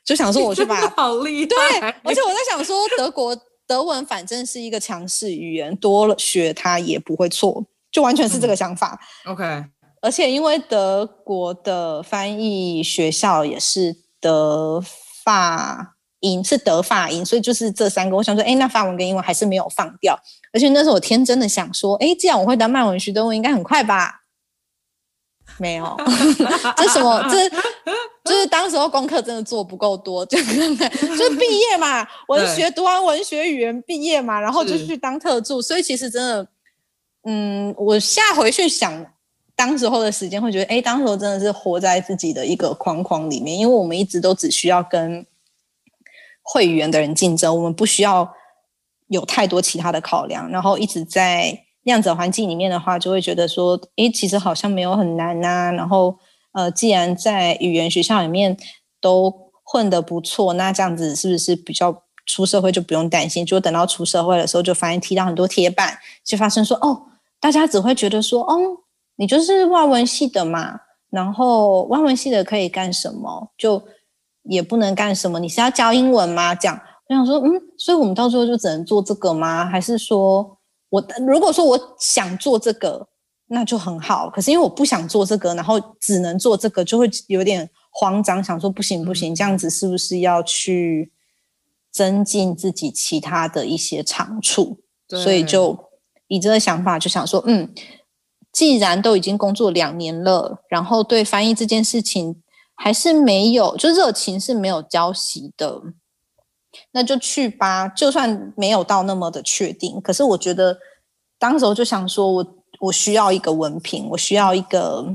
[0.05, 1.47] 就想说我去把好厉害。
[1.47, 3.37] 对，而且我在想说德国
[3.67, 8.97] 德文反正是一个强势语言，多了学它也不会错，就完全是这个想法。
[9.25, 9.65] 嗯、OK，
[10.01, 14.81] 而且因为德国的翻译学校也是德
[15.27, 18.15] 法英，是德法英，所以就是这三个。
[18.15, 20.17] 我想说，哎，那法文跟英文还是没有放掉。
[20.53, 24.21] 而且那时候我天真的想说，哎，既然我会当曼文学德文，应该很快吧？
[25.57, 25.97] 没有，
[26.77, 27.21] 这什么？
[27.29, 27.49] 这
[28.23, 35.61] 就是当时候功课真的做不够多，就就是毕业嘛，文学读完文学语言毕业嘛，然后就去当特助。
[35.61, 36.47] 所以其实真的，
[37.23, 39.05] 嗯，我下回去想
[39.57, 45.25] 当时候的时间，会觉得，哎，当时候真的是活在自己的一个框框里面，因为我们一直都只需要跟
[46.41, 48.31] 会语言的人竞争，我们不需要
[49.07, 51.63] 有太多其他的考量，然后一直在。
[51.83, 55.71] 那样子环境里面的话，就会觉得说，诶，其实好像没有很难呐、啊。
[55.71, 56.13] 然后，
[56.51, 58.57] 呃，既然在语言学校里面
[58.99, 63.45] 都混得不错，那这样子是不是比较出社会就不用担心？
[63.45, 67.03] 就等到出社会的时候，就发现踢到很多铁板，就发生说，哦，
[67.39, 68.59] 大家只会觉得说，哦，
[69.17, 73.51] 你就是外文系的嘛，然后外文系的可以干什么？
[73.57, 73.83] 就
[74.43, 75.39] 也不能干什么？
[75.39, 76.55] 你是要教英文吗？
[76.55, 79.65] 这样，我想说，嗯，所以我们到最后就只能做这个吗？
[79.65, 80.57] 还是说？
[80.89, 83.05] 我如果说我想做这个，
[83.47, 84.29] 那就很好。
[84.29, 91.11] 可是因为我不想做这个，然后只能做这个，就会有点慌张，想说不行不行，这样子是不是要去
[91.91, 94.79] 增进自己其他的一些长处？
[95.09, 95.77] 所以就
[96.29, 97.69] 以这个想法，就想说，嗯，
[98.57, 102.41] 既然都已经工作两年了，然后对翻译这件事情
[102.73, 105.79] 还是没有，就热情是没有交集的。
[106.89, 110.75] 那就去吧，就算没有到那么的确定，可是我觉得
[111.37, 115.05] 当时我就想说我，我需要一个文凭，我需要一个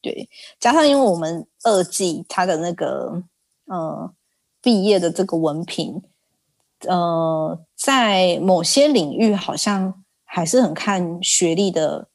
[0.00, 0.26] 对，
[0.58, 3.22] 加上因为我们二技他的那个
[3.66, 4.10] 呃
[4.62, 6.02] 毕业的这个文凭，
[6.88, 12.08] 呃，在某些领域好像还是很看学历的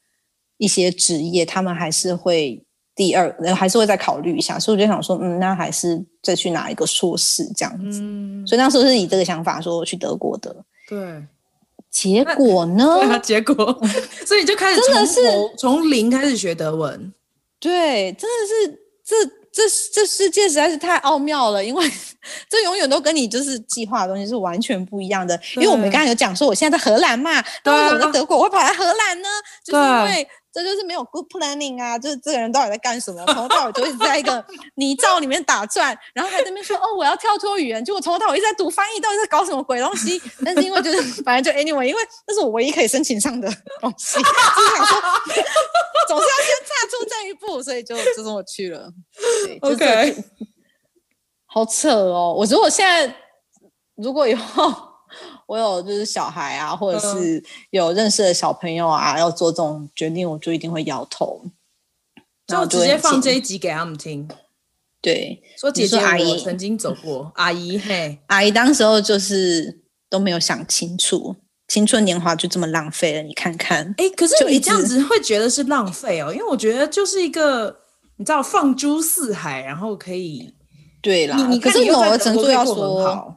[0.62, 2.64] 一些职业，他们还是会。
[2.94, 8.00] 第二，还是会再考虑一下，所以我就想说，嗯，那还是再去拿一个硕士这样子。
[8.02, 10.54] 嗯，所以那时候是以这个想法说去德国的。
[10.90, 11.24] 对，
[11.90, 13.00] 结果呢？
[13.00, 13.82] 对啊，结果，
[14.28, 15.22] 所以就开始真的是
[15.58, 17.12] 从零开始学德文。
[17.62, 21.90] 对，真的是这这这世界实在是太奥妙了，因为
[22.50, 25.40] 这永远都跟你就是计划的东西是完全不一样的。
[25.56, 29.30] 因为我们刚才有讲说，我现在在荷兰嘛，那为什么在德国我会跑来荷兰呢？
[29.66, 30.28] 就是因为。
[30.54, 31.98] 这就是没有 good planning 啊！
[31.98, 33.26] 就是这个人到底在干什么？
[33.28, 34.44] 从头到尾就一直在一个
[34.76, 40.22] 泥沼里面打转，然后还在那边说：“哦，我要跳脱语言。”结果从头到尾一直在读翻译，到底在搞什么鬼东西？
[40.44, 43.48] 但是因为就是反正就 anyway，因为那是我唯一可以申请上的
[43.80, 45.02] 东西，就是想说
[46.08, 48.92] 总是要先踏出这一步，所以就就这么去了。
[49.62, 50.24] ，OK，
[51.46, 52.36] 好扯哦！
[52.38, 53.16] 我觉得我现在
[53.96, 54.91] 如果以后。
[55.48, 61.44] 我有就是小孩啊，或者是有认识的小朋友啊，嗯、要做这种决定，我就一定会摇头，
[62.48, 64.28] 就直接放这一集给他们听。
[65.02, 71.36] 对，说姐姐阿姨曾经走过，阿姨嘿，阿姨当时候就是都没有想清楚，
[71.68, 73.24] 青春年华就这么浪费了。
[73.24, 77.76] 你看看，哎，可是你这样子会觉得是浪费哦，因为我觉得就是一个
[78.18, 80.54] 你知道放诸四海，然后可以
[81.02, 81.36] 对啦。
[81.36, 83.36] 你你可是某个程度要说，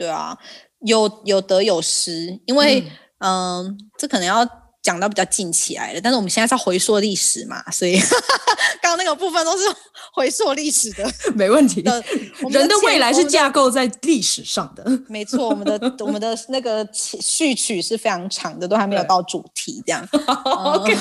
[0.00, 0.34] 对啊。
[0.80, 2.80] 有有得有失，因为
[3.18, 4.42] 嗯、呃，这可能要
[4.82, 6.00] 讲到比较近起来了。
[6.00, 7.98] 但是我们现在在回溯历史嘛，所以
[8.80, 9.64] 刚刚那个部分都是
[10.12, 12.02] 回溯历史的， 没问题的。
[12.48, 15.48] 人的未来是架构在历史上的，没错。
[15.48, 20.06] 我们的我们的那个序曲是非常长的，都还没有到主题，这样。
[20.44, 20.96] OK。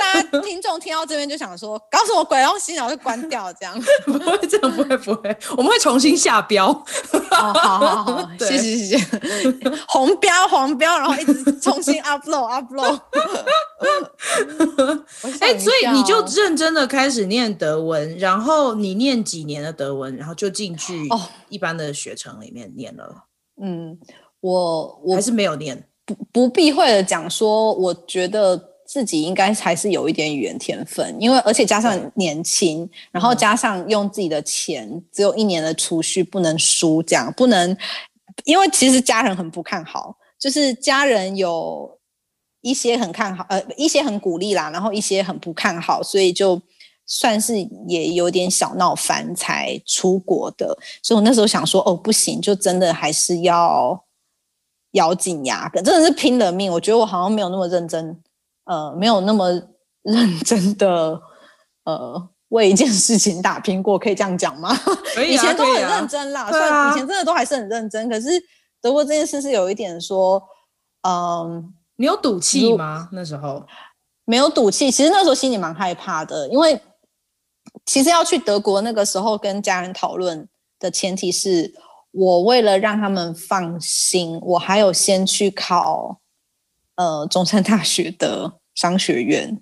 [0.00, 6.68] 大家听众听到这边就想说，搞什么鬼东西，然后就关掉，这样不会，这样不会，不会，我们会重新下标。
[6.68, 6.82] 哦，
[7.30, 9.06] 好好好，谢谢谢谢，
[9.86, 13.00] 红标黄标，然后一直 重新 upload upload。
[15.40, 21.08] 哎、欸，所以你就认真的开始念德文，然后你念几年的德文，然后就进去
[21.48, 23.24] 一般的学程里面念了。
[23.60, 23.98] 嗯，
[24.40, 28.70] 我我还是没有念，不不避讳的讲说，我觉得。
[28.86, 37.74] 自己应该还是有一点语言天分，因为而且加上年轻，然后加上用自己的钱，只有一年的储蓄不能输，这样不能，
[38.44, 40.14] 因为其实家人很不看好，
[40.44, 41.98] 就是家人有
[42.60, 46.60] 一些很看好，呃，一些很鼓励啦，然后一些很不看好，所以就
[47.06, 47.54] 算是
[47.88, 54.04] 也有点小闹翻才出国的，所以我那时候想说，哦，不行，就真的还是要
[54.90, 58.22] 咬紧牙根，真的是拼了命，我觉得我好像没有那么认真。
[58.64, 59.50] 呃，没有那么
[60.04, 61.18] 认真的
[61.84, 64.78] 呃为一件事情打拼过，可以这样讲吗？
[65.16, 68.28] 以啊、以前都很认真啦，虽然、啊、以前真的都还是很认真，可是
[68.84, 70.42] 德国这件事是有一点说，
[71.08, 73.08] 嗯，你有赌气吗？
[73.12, 73.66] 那时候
[74.26, 76.78] 没有赌气，其实那时候心里蛮害怕的，因为
[77.86, 80.46] 其实要去德国那个时候跟家人讨论
[80.78, 81.72] 的前提是
[82.10, 86.20] 我为了让他们放心，我还有先去考
[86.96, 89.58] 呃中山大学的商学院。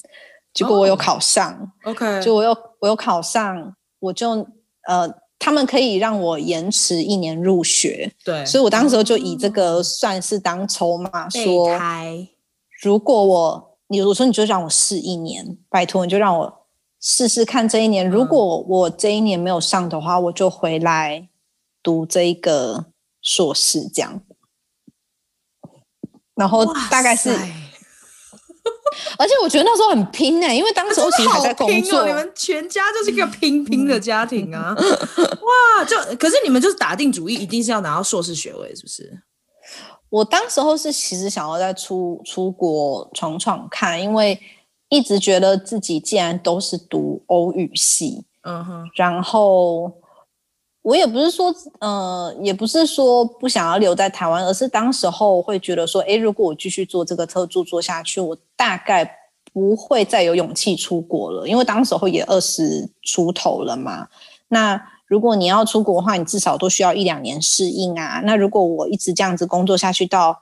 [0.52, 4.44] 结果我有考上，OK，就我有我有考上，我就
[4.88, 5.08] 呃，
[5.44, 11.76] 他们可以让我延迟一年入学，对，所以我当时就以这个算是当筹码，说，
[12.80, 16.66] 如果我你我说你就让我试一年，拜托你就让我
[17.00, 21.28] 试试看这一年，如果我这一年没有上的话，我就回来
[21.82, 22.84] 读这一个
[23.20, 24.22] 硕士这样，
[26.36, 27.36] 然后大概是。
[29.18, 32.00] 而且我觉得那时候很拼呢、欸，因为当时我其实还在工作。
[32.00, 34.74] 哦、你们全家就是一个拼拼的家庭啊！
[34.76, 39.22] 哇，就可是你们就是打定主意，一定是要拿到硕士学位，是不是？
[40.10, 44.38] 我当时候是其实想要再出出国闯闯看，因为
[44.88, 49.92] 一直觉得自己既然都是读欧语系，嗯哼，然后。
[50.82, 59.08] 我也不是说，呃，也不是说不想要留在台湾，而是当时候会觉得说，诶，如果我继续做这个特助做下去，我大概
[59.52, 64.08] 不会再有勇气出国了，因为当时候也二十出头了嘛。
[64.48, 68.20] 那如果你要出国的话，你至少都需要一两年适应啊。
[68.24, 70.36] 那如果我一直这样子工作下去到，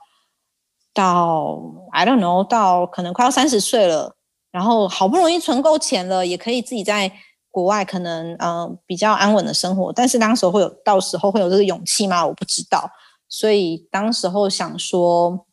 [0.91, 4.15] 到 I don't know，到可能快要三十岁了，
[4.51, 7.11] 然后好不容易存够钱了，也可以自己在。
[7.51, 12.25] 国外可能呃比较安稳的生活，但是当时候会有到时候会有这个勇气吗？
[12.25, 12.89] 我不知道。
[13.27, 15.45] 所以当时候想说，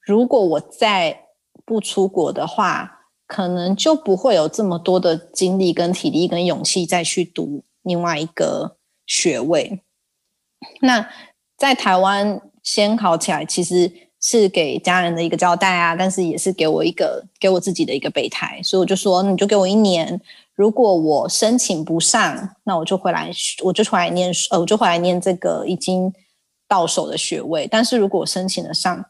[0.00, 1.26] 如果我再
[1.64, 9.80] 不出国的话，可能就不会有这么多的精力、跟体力、跟勇气再去读另外一个学位。
[10.80, 11.08] 那
[11.56, 18.60] 在台湾先考起来，其实是给家人的一个交代啊，但是也是给我一个给我自己的一个备胎。
[18.62, 20.20] 所以我就说，你就给我一年。
[20.54, 23.30] 如果我申请不上，那我就回来，
[23.64, 26.12] 我就回来念，呃，我就回来念这个已经
[26.68, 27.66] 到手的学位。
[27.66, 29.04] 但是如果我申请得上，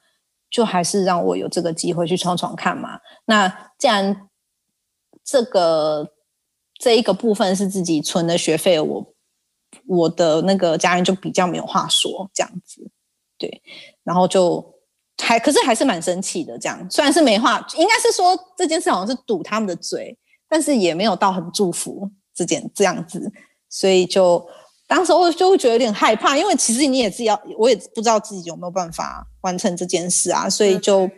[0.50, 2.98] 就还是让我有这个机会去闯闯看嘛。
[3.26, 3.46] 那
[3.78, 4.28] 既然
[5.22, 6.14] 这个
[6.78, 9.14] 这一个部分是自己存的学费，我
[9.86, 12.90] 我的那个家人就比较没有话说，这样子，
[13.36, 13.62] 对。
[14.02, 14.64] 然后就
[15.22, 20.16] 还可是还是蛮生气的，这样虽然是没话，应该是说这件事好像是堵他们的嘴。
[20.54, 23.32] 但是也没有到很祝福这件这样子，
[23.68, 24.40] 所以就
[24.86, 31.10] 当时我就会觉得有点害怕，因为其实你也自己要，我也不知道自己有没有办法完成这件事啊，所以就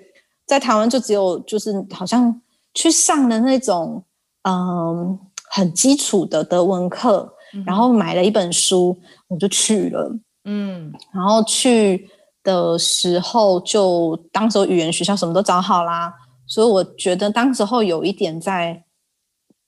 [0.46, 2.40] 在台湾就只有就是好像
[2.72, 4.02] 去上了那种
[4.44, 5.18] 嗯
[5.50, 7.30] 很基础的德文课，
[7.66, 12.08] 然后买了一本书，我就去了，嗯，然后去
[12.42, 16.10] 的时候就当时候语言学校什么都找好啦，
[16.46, 18.82] 所以我觉得当时候有一点在。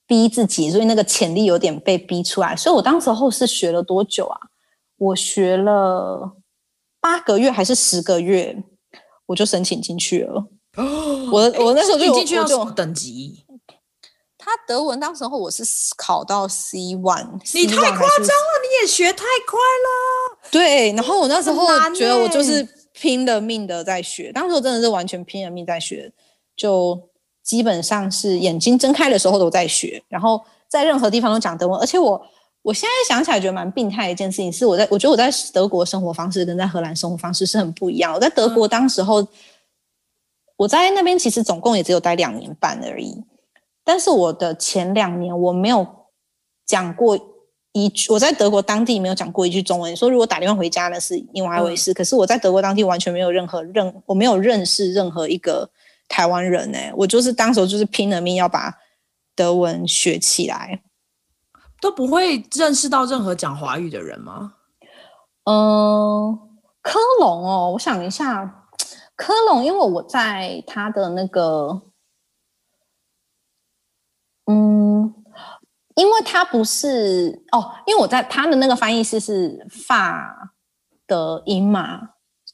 [0.09, 2.57] 逼自己，所以那个潜力有点被逼出来。
[2.57, 4.41] 所以我当时候是学了多久啊？
[4.97, 6.39] 我学了
[6.99, 8.57] 八个月还是十个月，
[9.27, 10.49] 我就申请进去了。
[10.79, 13.45] 哦，我我那时候就进去要什么等级？
[14.39, 15.63] 他德文当时候我是
[15.99, 20.39] 考到 C one，你太夸张了，你也学太快了。
[20.51, 26.11] 对，然后我那时候觉得我就是拼了命的在学，当时我真的是完全拼了命在学，
[26.57, 27.08] 就。
[27.49, 31.81] 基本上是眼睛睁开的时候都在学，然后在任何地方都讲德文。
[31.81, 32.21] 而且我
[32.61, 38.13] 我现在想起来觉得蛮病态的一件事情是，我在我觉得我在德国生活方式跟在荷兰生活方式是很不一样。
[38.13, 39.29] 我在德国当时候，嗯、
[40.59, 43.25] 我在那边其实总共也只有待两年半而已。
[43.83, 45.87] 但是我的前两年我没有
[46.67, 47.19] 讲过
[47.73, 49.97] 一句，我在德国当地没有讲过一句中文。
[49.97, 55.71] 说如果打电话回家那是另外一回事，嗯、可是我在德国当地完全没有任何任我没有认识任何一个。
[56.09, 58.75] 台湾人呢、欸，我就是当时就是拼了命要把
[59.37, 60.83] 德文学起来，
[61.81, 64.55] 都不会认识到任何讲华语的人吗？
[65.45, 66.39] 嗯、呃，
[66.83, 68.67] 科隆哦，我想一下，
[69.15, 71.83] 科隆，因为我在他的那个，
[74.47, 75.15] 嗯，
[75.95, 80.55] 因为他不是哦，因为我在他的那个翻译师是法
[81.07, 82.11] 的音嘛。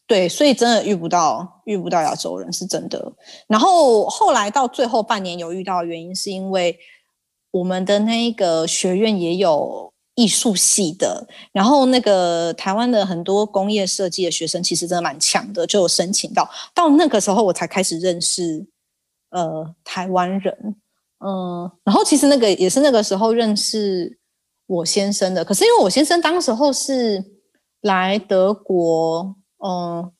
[0.06, 3.12] 对，所以真的遇不到遇不到亚洲人是真的。
[3.46, 6.78] 然后后来到最后半年有遇到的原因，是因为
[7.50, 16.48] 我们的那个学院也有艺术系的，然后那个台湾的很多工业设计的学生其实真的蛮强的，就有申请到。
[16.74, 18.66] 到那个时候我才开始认识
[19.30, 20.76] 呃台湾人，
[21.24, 24.18] 嗯，然后其实那个也是那个时候认识
[24.66, 27.24] 我先生的，可是因为我先生当时候是
[27.80, 29.34] 来德国，
[29.66, 30.12] 嗯，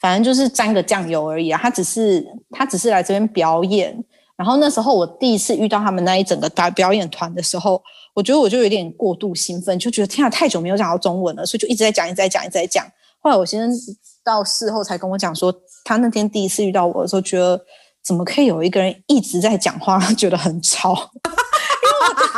[0.00, 4.04] 反正就是沾个酱油而已啊，他只是他只是来这边表演。
[4.36, 7.82] 然后那时候我第一次遇到他们那一整个大表演团的时候，
[8.14, 12.84] 我觉得我就有点过度兴奋，就觉得天啊，太久没有讲到中文了，所以就一直在讲，一直在讲，一直在讲。
[13.20, 13.70] 后来我先生
[14.24, 17.60] 到事后才跟我讲说，他那天第一次遇到我的时候，觉得。
[18.06, 20.92] 怎么可以有一个人一直在讲话， 觉得很吵？
[20.94, 22.30] 因为我对，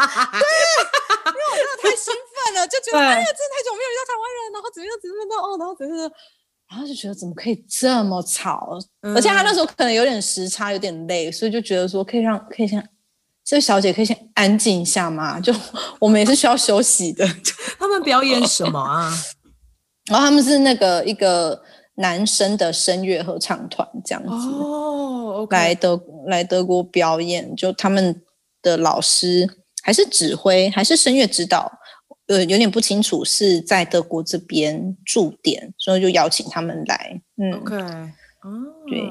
[1.29, 6.11] 因为我真的太兴奋了，就觉得哎呀，真的太久没有遇到台湾人，然后怎么样怎么样哦，然后怎么样，
[6.71, 8.79] 然后就觉得怎么可以这么吵？
[9.03, 12.87] 嗯、而且他那时候可能有点时差，有点累，所以就觉得说可以让可以先
[13.45, 15.55] 这位小姐可以先安静一下嘛，就
[15.99, 17.27] 我们也是需要休息的。
[17.79, 19.13] 他们表演什么啊？
[20.11, 21.63] 然后他们是那个一个。
[22.01, 25.51] 男生的声乐合唱团这样子哦，oh, okay.
[25.51, 28.23] 来德来德国表演，就他们
[28.63, 29.45] 的老师
[29.83, 31.69] 还是指挥还是声乐指导，
[32.29, 37.21] 呃，有点不清楚是在德国这边驻点，所以就邀请他们来。
[37.37, 38.11] 嗯，OK，哦
[38.45, 39.03] ，oh, 对，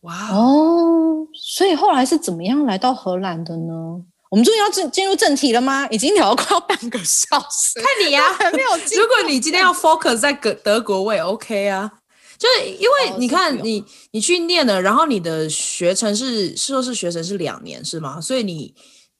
[0.00, 4.02] 哇哦，所以后来是怎么样来到荷兰的呢？
[4.30, 5.88] 我们终于要进进入正题了吗？
[5.88, 8.70] 已经聊了快要半个小时，看你呀、啊，还没有。
[8.70, 11.90] 如果你今天要 focus 在德德国，我也 OK 啊。
[12.38, 18.20] 就是因为你看你你去念了，然后你的学程是硕士学程是两年是吗？
[18.20, 18.72] 所以你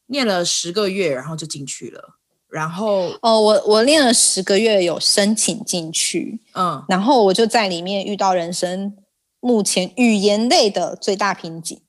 [0.06, 2.19] 念了十个月，然后就进去了。
[2.50, 8.96] 然后哦，我我练了十个月，有申请进去，嗯，然后我就在里面遇到人生
[9.40, 11.80] 目前语言类的最大瓶颈，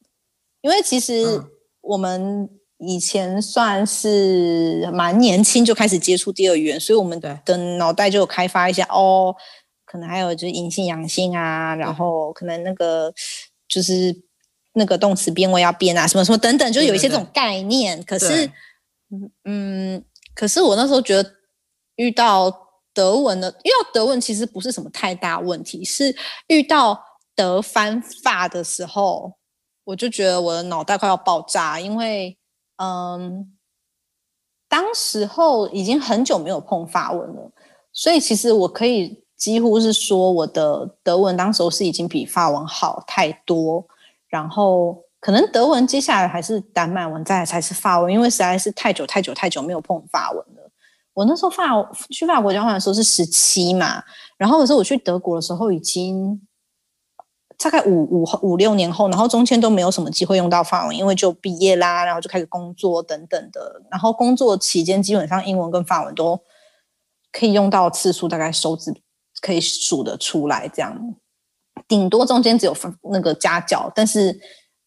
[0.62, 1.44] 因为其实
[1.82, 2.50] 我们。
[2.84, 7.40] 以前算是蛮年轻就开始接触第二语言，所以我们的
[7.78, 9.36] 脑袋就有开发一下哦，
[9.86, 13.14] 可能还有就是阴性阳性啊，然后可能那个
[13.68, 14.24] 就是
[14.74, 18.02] 那个动词变位要变啊，什么什么等等，就有一些这种概念。
[18.04, 18.50] 可是，
[19.46, 20.04] 嗯，
[20.42, 21.32] 可是我那时候觉得
[21.98, 22.52] 遇到
[22.96, 26.16] 德文的，遇到德文其实不是什么太大问题，是
[26.48, 27.00] 遇到
[27.36, 29.34] 德翻法的时候，
[29.84, 32.36] 我就觉得我的脑袋快要爆炸，因为。
[32.78, 33.56] 嗯，
[34.68, 37.52] 当时候已经很久没有碰法文了，
[37.94, 43.86] 所以其实我可以几乎是说我的德文当时候是已经比法文好太多，
[44.28, 50.70] 然后可能德文接下来还是丹麦文，再来才是法文，因为实在是太久太久太久没有碰法文了。
[51.14, 51.64] 我那时候法
[52.10, 54.04] 去法国交换的时候是十七嘛，
[54.38, 56.42] 然后可是我去德国的时候已经。
[57.64, 63.80] 大概五五五六年后，然后中间都没有什么机会用到法文，因为就毕业啦，然后就开始工作等等的。
[63.92, 66.42] 然后工作期间，基本上英文跟法文都
[67.32, 68.92] 可以用到次数，大概手指
[69.42, 70.68] 可以数得出来。
[70.70, 71.14] 这样，
[71.88, 72.76] 顶多中间只有
[73.12, 74.40] 那个家教，但是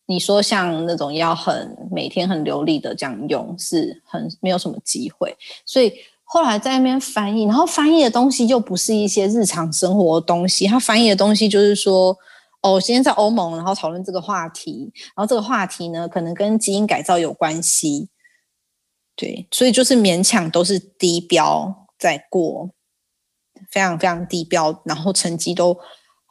[0.07, 5.37] 你说像那种要很每天很流利的这样用，是很没有什么机会。
[5.65, 5.93] 所以
[6.25, 12.17] 后来在那边翻译，然后翻译的东西又不是一些日常生活的东西，他翻译的东西就是说。
[12.67, 18.09] 哦，今天在欧盟，然后讨论这个话题，然后这个话题呢，可能跟基因改造有关系，
[19.15, 22.71] 对，所以就是勉强都是低标在过，
[23.71, 25.79] 非常非常低标，然后成绩都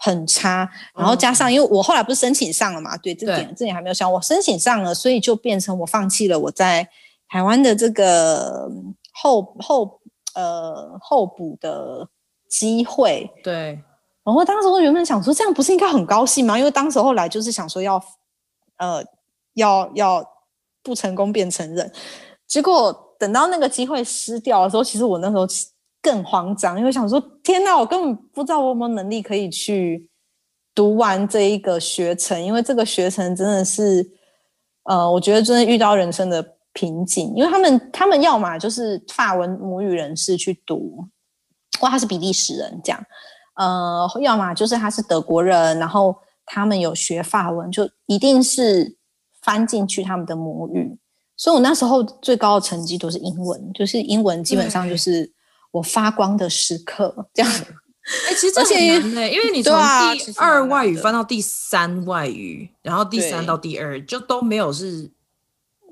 [0.06, 6.86] 很差，然后加上因为我后来不是申请上了嘛，对，这点这点还没有想，我申请上了，所以就变成我放弃了我在
[7.30, 8.70] 台湾的这个
[9.14, 10.02] 候候
[10.36, 12.10] 呃候补的
[12.50, 13.82] 机会，对。
[14.26, 16.58] 然后当时我原本想说，这样不是应该很高兴吗？
[16.58, 18.02] 因为当时后来就是想说要，
[18.78, 19.02] 呃，
[19.54, 20.26] 要要
[20.82, 21.90] 不成功便承认。
[22.46, 25.46] 结果等到那个机会失掉的时候，其实我那时候
[26.04, 30.08] 更慌张，因为想说天哪，我根本不知道我有没有能力可以去
[30.76, 34.06] 读完这一个学程，因为这个学程真的是，
[34.84, 41.08] 呃，我觉得真的遇到人生的瓶颈，因为他们他们要么就是法文母语人士去读，
[41.80, 43.02] 哇他是比利时人这样。
[43.56, 48.98] 呃，要么就是他是德国人，然后他们有学法文，就一定是
[49.42, 50.98] 翻进去他们的母语。
[51.38, 55.32] 所以我那时候最高的成绩都是英文，就是英文基本上就是
[55.74, 57.52] 我发光的时刻这样。
[58.28, 65.10] 哎，其实这很难欸，因为你从第二外语翻到第三外语，然后第三到第二就都没有是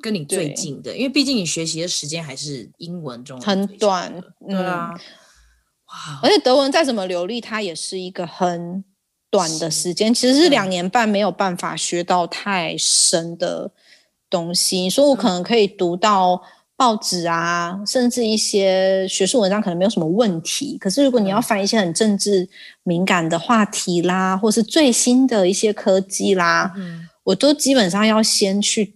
[0.02, 4.92] 跟你最近的，因为毕竟你学习的时间还是英文中很短，对啊。
[6.22, 8.84] 而且德文再怎么流利，它也是一个很
[9.30, 13.72] 短的时间，其实是两年半没有办法学到太深的
[14.30, 14.90] 东西。
[14.90, 16.42] 所以我可能可以读到
[16.82, 20.80] 报纸啊，甚至一些学术文章，可能没有什么问题。
[20.80, 22.50] 可是如果你要翻一些很政治
[22.82, 26.74] 敏感的话题啦，或是最新的一些科技啦，
[27.24, 28.96] 我都基本上要先去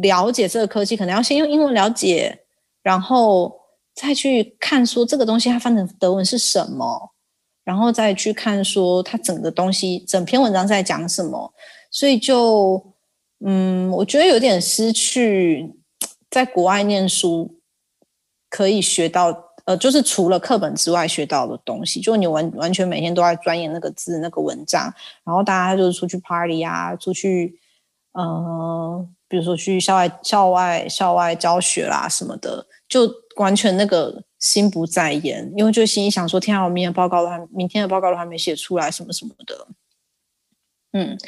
[0.00, 2.38] 了解这个科技，可能要先用英文了解，
[2.84, 3.52] 然后
[3.96, 7.10] 再去看说这个东西它翻成德文是什么，
[7.64, 11.52] 然后再去看说它整个东西整篇文章在讲什么，
[11.90, 12.80] 所以就
[13.44, 15.68] 嗯，我觉得有点失去
[16.30, 17.60] 在国外念书
[18.48, 19.46] 可以学到。
[19.68, 24.84] 呃，就是除了课本之外学到的东西，就你完完全每天都在钻研那个字、那个文章，
[25.24, 27.60] 然后大家就是出去 party 啊，出去，
[28.12, 39.66] 呃，比如说去校外、校外、校外教学啦什么的，就完全那个心不在焉，因为就心里想说，天啊，我明天报告都还，明天的报告都还没写出来，什么什么的。
[40.92, 41.18] 嗯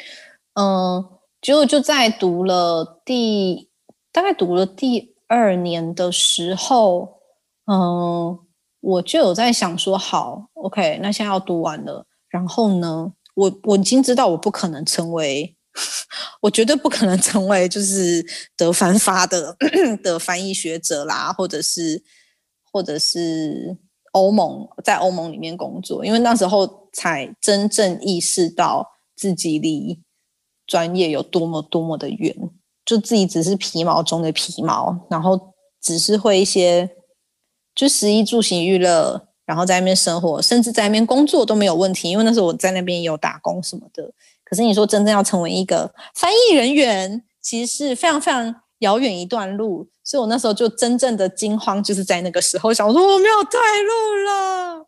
[0.55, 1.05] 嗯，
[1.39, 3.69] 结、果就在读了第
[4.11, 7.21] 大概读了第二年的时候。
[7.65, 8.37] 嗯，
[8.81, 15.55] 我就有在想说，好，OK，那现在要读完了，然后呢，我我已经知道我不可能成为，
[16.41, 18.25] 我绝对不可能成为就是
[18.57, 19.55] 得翻发的
[20.03, 22.03] 的翻译学者啦，或者是
[22.73, 23.77] 或者是
[24.11, 30.01] 欧盟在欧盟里面工作，因为那时候才真正意识到自己离
[30.65, 32.35] 专业有多么多么的远，
[32.91, 36.89] 就自己只是皮毛中的皮毛，然后只是会一些。
[37.73, 44.11] 就食衣住行娱乐，然后在那边生活，甚至在那边工作都没有问题，因为那时候我在那边也有打工什么的。
[44.43, 49.87] 可是你说真正要成为一个翻译人员，其实是非常非常遥远一段路。
[50.03, 54.85] 所以我那时候就真正的惊慌，就是在那个时候想说我没有退路了，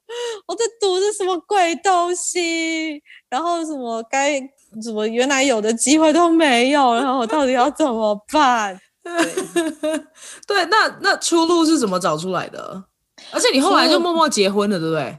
[0.48, 4.42] 我在读的什么鬼东西，然后什么该
[4.82, 8.80] 什么原来有的机会都没有，然后我到底要怎么办？
[9.04, 9.14] 对，
[10.48, 12.84] 对，那那出路是怎么找出来的？
[13.32, 15.18] 而且你后来就默默结婚了，对不对？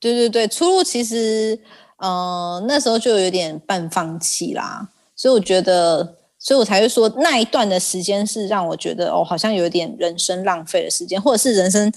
[0.00, 1.58] 对对对，出路其实，
[1.98, 4.88] 呃，那时候就有点半放弃啦。
[5.16, 11.92] 所以我觉得，所以我才会说那一段的时间是让我觉得，哦，好像有点人生浪费的时间，或者是人生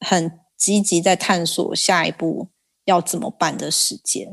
[0.00, 2.48] 很积极在探索下一步
[2.86, 4.26] 要怎么办的时间。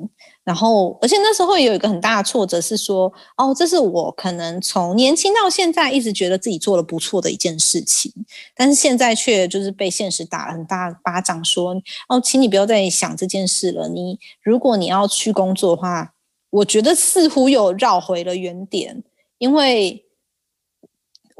[0.44, 8.12] 然后，而且那时候也有一个很大的挫折，是说，哦，这是我可能从年轻到现在一直觉得自己做了不错的一件事情，
[8.56, 11.76] 但是现在却就是被现实打了很大巴掌，说，
[12.10, 13.88] 哦，请你不要再想这件事了。
[13.88, 16.14] 你如果你要去工作的话，
[16.50, 19.04] 我觉得似乎又绕回了原点，
[19.38, 20.03] 因为。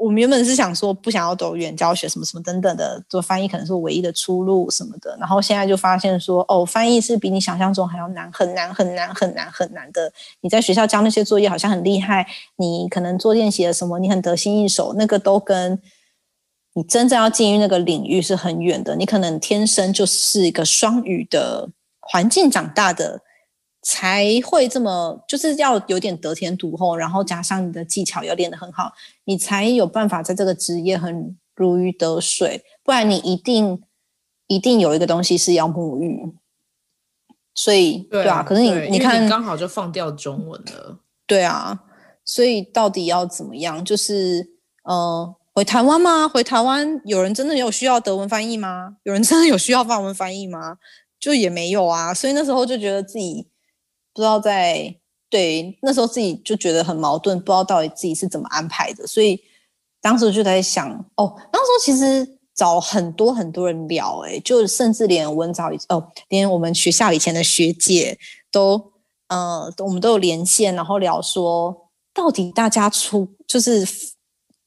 [0.04, 5.16] 我们原本是想说不想要走语言教学什么什么等等的，做翻译可能是唯一的出路什么的。
[5.18, 10.12] 然后现在就发现说，哦，翻译是比你想象中还要难，很难很难很难很难的。
[10.42, 12.26] 你在学校交那些作业好像很厉害，
[12.56, 15.80] 你可能做练习的什么，你很得心应手，那个都跟
[16.74, 18.94] 你真正要进入那个领域是很远的。
[18.96, 21.68] 你可能天生就是一个双语的
[22.00, 23.20] 环境长大的。
[23.86, 28.90] 才会这么，就是要有点得天独厚，然后加上你的技巧要练得很好，
[29.24, 32.64] 你才有办法在这个职业很如鱼得水。
[32.82, 33.82] 不然你一定
[34.46, 36.32] 一定有一个东西是要沐浴。
[37.54, 40.98] 所以对啊，可是你你看，刚好就放掉中文了。
[41.26, 41.78] 对啊，
[42.24, 43.84] 所以到底要怎么样？
[43.84, 44.54] 就是
[44.84, 46.26] 呃，回台湾吗？
[46.26, 48.96] 回台湾有人真的有需要德文翻译吗？
[49.02, 50.78] 有人真的有需要法文翻译吗？
[51.20, 52.14] 就也没有啊。
[52.14, 53.46] 所以那时候就觉得自己。
[54.14, 54.94] 不知道在
[55.28, 59.40] 对那时候自己就觉得很矛盾，不知道到底自己是怎么安排的，所以
[60.00, 68.16] 当时就在想，哦，当时其实找很多很多人聊，哎，就甚至连文藻哦，连我们学校以前的学姐
[68.52, 68.92] 都，
[69.26, 73.84] 呃，我们都有连线，然后聊说，到底大家出就是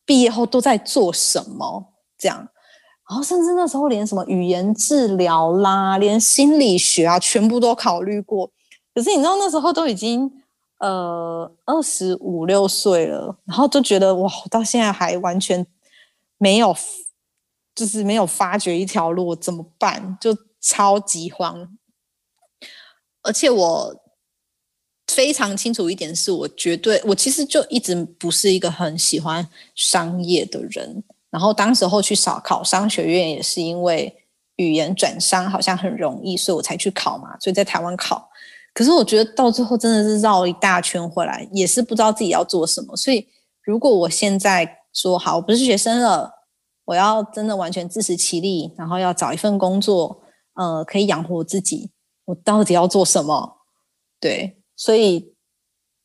[0.05, 2.37] 毕业后都在做什么这样，
[3.09, 8.51] 然后甚至那时候连什么语言治疗啦，连心理学啊，全部都考虑过。
[8.97, 10.27] 可是你知道那时候都已经
[10.79, 15.63] 呃二十五六岁了，然后就觉得哇，到现在还完全
[16.39, 16.75] 没有，
[17.75, 20.17] 就是没有发掘一条路，怎么办？
[20.19, 21.77] 就超级慌。
[23.21, 23.95] 而且我
[25.05, 31.03] 非常清楚一点是，我绝对我其实就一直不是一个很喜欢商业的人。
[31.29, 34.25] 然后当时候去考考商学院，也是因为
[34.55, 37.37] 语言转商好像很容易，所以我才去考嘛。
[37.39, 38.26] 所以在台湾考。
[38.77, 42.95] 可是我觉得到最后真的是绕了一大圈回来，也是不知道自己要做什么。
[42.95, 43.27] 所以
[43.63, 46.31] 如果我现在说好，我不是学生了，
[46.85, 50.21] 我要真的完全自食其力，然后要找一份工作，
[50.53, 51.89] 呃，可以养活自己，
[52.25, 53.61] 我到底要做什么？
[54.19, 55.33] 对，所以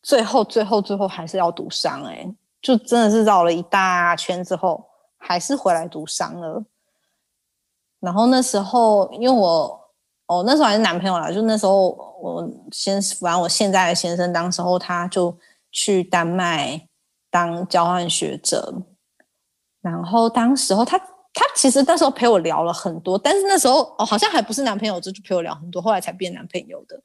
[0.03, 2.27] 最后最后最后还是要读商，哎，
[2.63, 4.83] 就真的是绕了一大圈之后，
[5.19, 6.65] 还是回来读商了。
[8.01, 9.82] 然后那时候因为我。
[10.33, 15.37] 哦，那时候还是男朋友啦，就那时候我先，反正我现在的先生，当时候他就
[15.71, 16.89] 去丹麦
[17.31, 18.73] 当交换学者，
[19.83, 26.99] 然后当时候他他其实那时候陪我聊了很多，但是那时候哦好像还不是男朋友，就就陪我聊很多，后来才变男朋友的。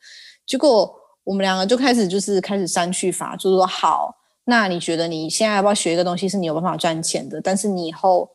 [0.46, 4.16] 结果我们两个就开始就是开始删去法，就是说好，
[4.46, 8.30] 那你觉得你现在要不要学一个东西是你有办法赚钱的，但是你以后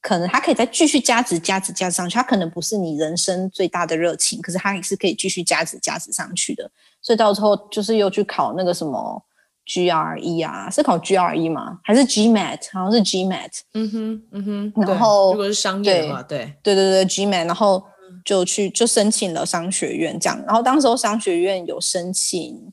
[0.00, 6.70] 可能他可以再继续加值加值加值上去，他可能不是你人生最大的热情，可是他也是可以继续加值加值上去的。
[7.02, 9.22] 所以到时候就是又去考那个什么。
[9.70, 11.78] GRE 啊，是考 GRE 吗？
[11.84, 12.58] 还是 GMAT？
[12.72, 13.50] 好像是 GMAT。
[13.74, 14.72] 嗯哼，嗯哼。
[14.86, 17.44] 然后，如果是商业的话，对，对，对，对，对，GMAT。
[17.44, 17.84] 然后
[18.24, 20.42] 就去就申请了商学院，这样。
[20.46, 22.72] 然后当时候商学院有申请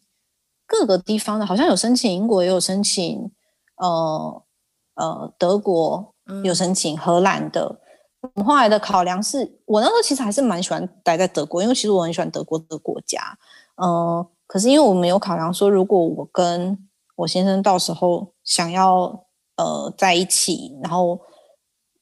[0.65, 3.29] 各个地方的，好像有申请英国，也有申请
[3.75, 4.43] 呃
[4.93, 7.79] 呃德国，有申请荷兰的。
[8.21, 13.37] 我们、嗯、后来的考量是，我那时候其实还是蛮喜欢待在德国，因为其实我很喜欢德国的国家。
[13.75, 14.27] 嗯、呃。
[14.47, 16.77] 可是因为我没有考量说，如果我跟
[17.15, 19.25] 我先生到时候想要
[19.57, 21.19] 呃在一起，然后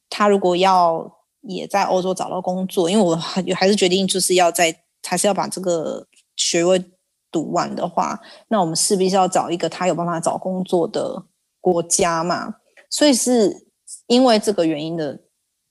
[0.09, 1.09] 他如果要
[1.39, 6.05] 也在欧洲找到工作，因为我还还是决定就是要在还是要把这个
[6.35, 6.83] 学位
[7.31, 8.19] 读完的话，
[8.49, 11.23] 那我们势必是要找一个他有办法找工作的
[11.61, 12.55] 国家嘛。
[12.89, 13.67] 所以是
[14.07, 15.19] 因为这个原因的，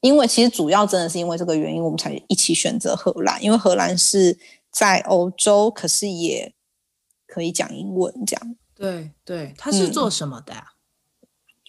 [0.01, 4.39] 因为其实主要真的是因为这个原因，我们才一起选择荷兰，因为荷兰是
[4.71, 6.55] 在欧洲，可是也。
[7.35, 8.57] 可以讲英文，这样。
[8.75, 10.69] 对对，他是做什么的呀、啊？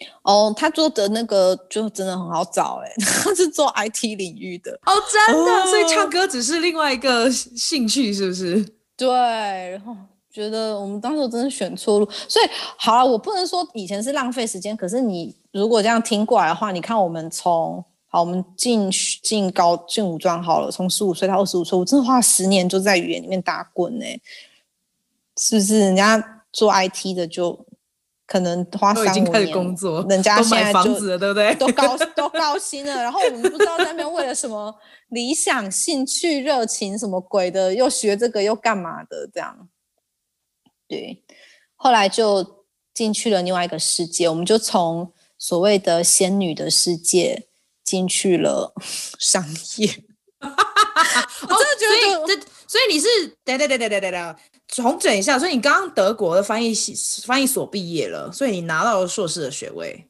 [0.03, 2.91] 嗯、哦，他做的那个就真的很好找哎，
[3.23, 5.51] 他是做 IT 领域的哦，真的。
[5.53, 8.61] 哦、所以唱歌只是另外一个兴趣，是不是？
[8.97, 9.95] 对，然后
[10.33, 18.89] 觉得我们当时真的选错路，所以好了，我不能说以前是浪费时间，可是你如果这样听过来的话，你看我们从好，我们进
[19.21, 24.05] 进高进武装好了，从十五岁到二十五岁，我真的花了十年就在语言里面打滚呢。
[25.37, 27.65] 是不是人家做 IT 的就
[28.25, 31.53] 可能花三五年工作，人家现在就买房子了，对不对？
[31.55, 34.73] 都高都高薪了，然后我们不知道在那边为了什么
[35.09, 39.67] 理想、兴趣、热情什么鬼的，又学这个又干嘛的这样？
[40.93, 41.23] 对，
[41.75, 47.47] 后来就进去了另外一个世界，我们就从所谓的仙女的世界
[47.83, 48.73] 进去了
[49.17, 49.43] 商
[49.77, 49.87] 业。
[50.43, 51.85] 我真的觉
[52.19, 52.35] 得，这
[52.67, 53.07] 所以你是
[53.43, 54.35] 对对对对对对对。
[54.67, 56.95] 重整一下，所以你刚刚德国的翻译系
[57.27, 60.07] 翻译所毕业了，所以你拿到了硕士的学位？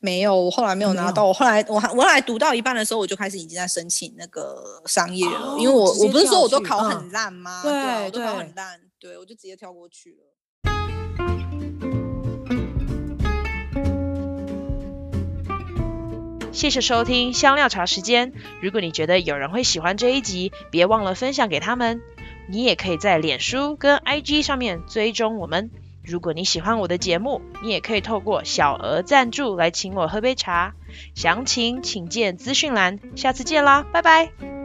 [0.00, 1.26] 没有，我后来没有拿到。
[1.26, 7.62] 我后来我还我后来读到一半的时候，我就开始已经在申请那个商业了，哦、因为我我不是说我都考很烂吗？
[7.64, 10.18] 嗯、对，对，我都考很烂，对，我就直接跳过去了。
[16.52, 18.34] 谢谢收听香料茶时间。
[18.60, 22.02] 如果你觉得有人会喜欢这一集，别忘了分享给他们。
[22.50, 25.70] 你也可以在脸书跟 IG 上面追踪我们。
[26.04, 30.74] 如果你喜欢我的节目，你也可以透过小额赞助来请我喝杯茶。
[31.14, 32.98] 详情请见资讯栏。
[33.16, 34.57] 下次见啦，拜拜。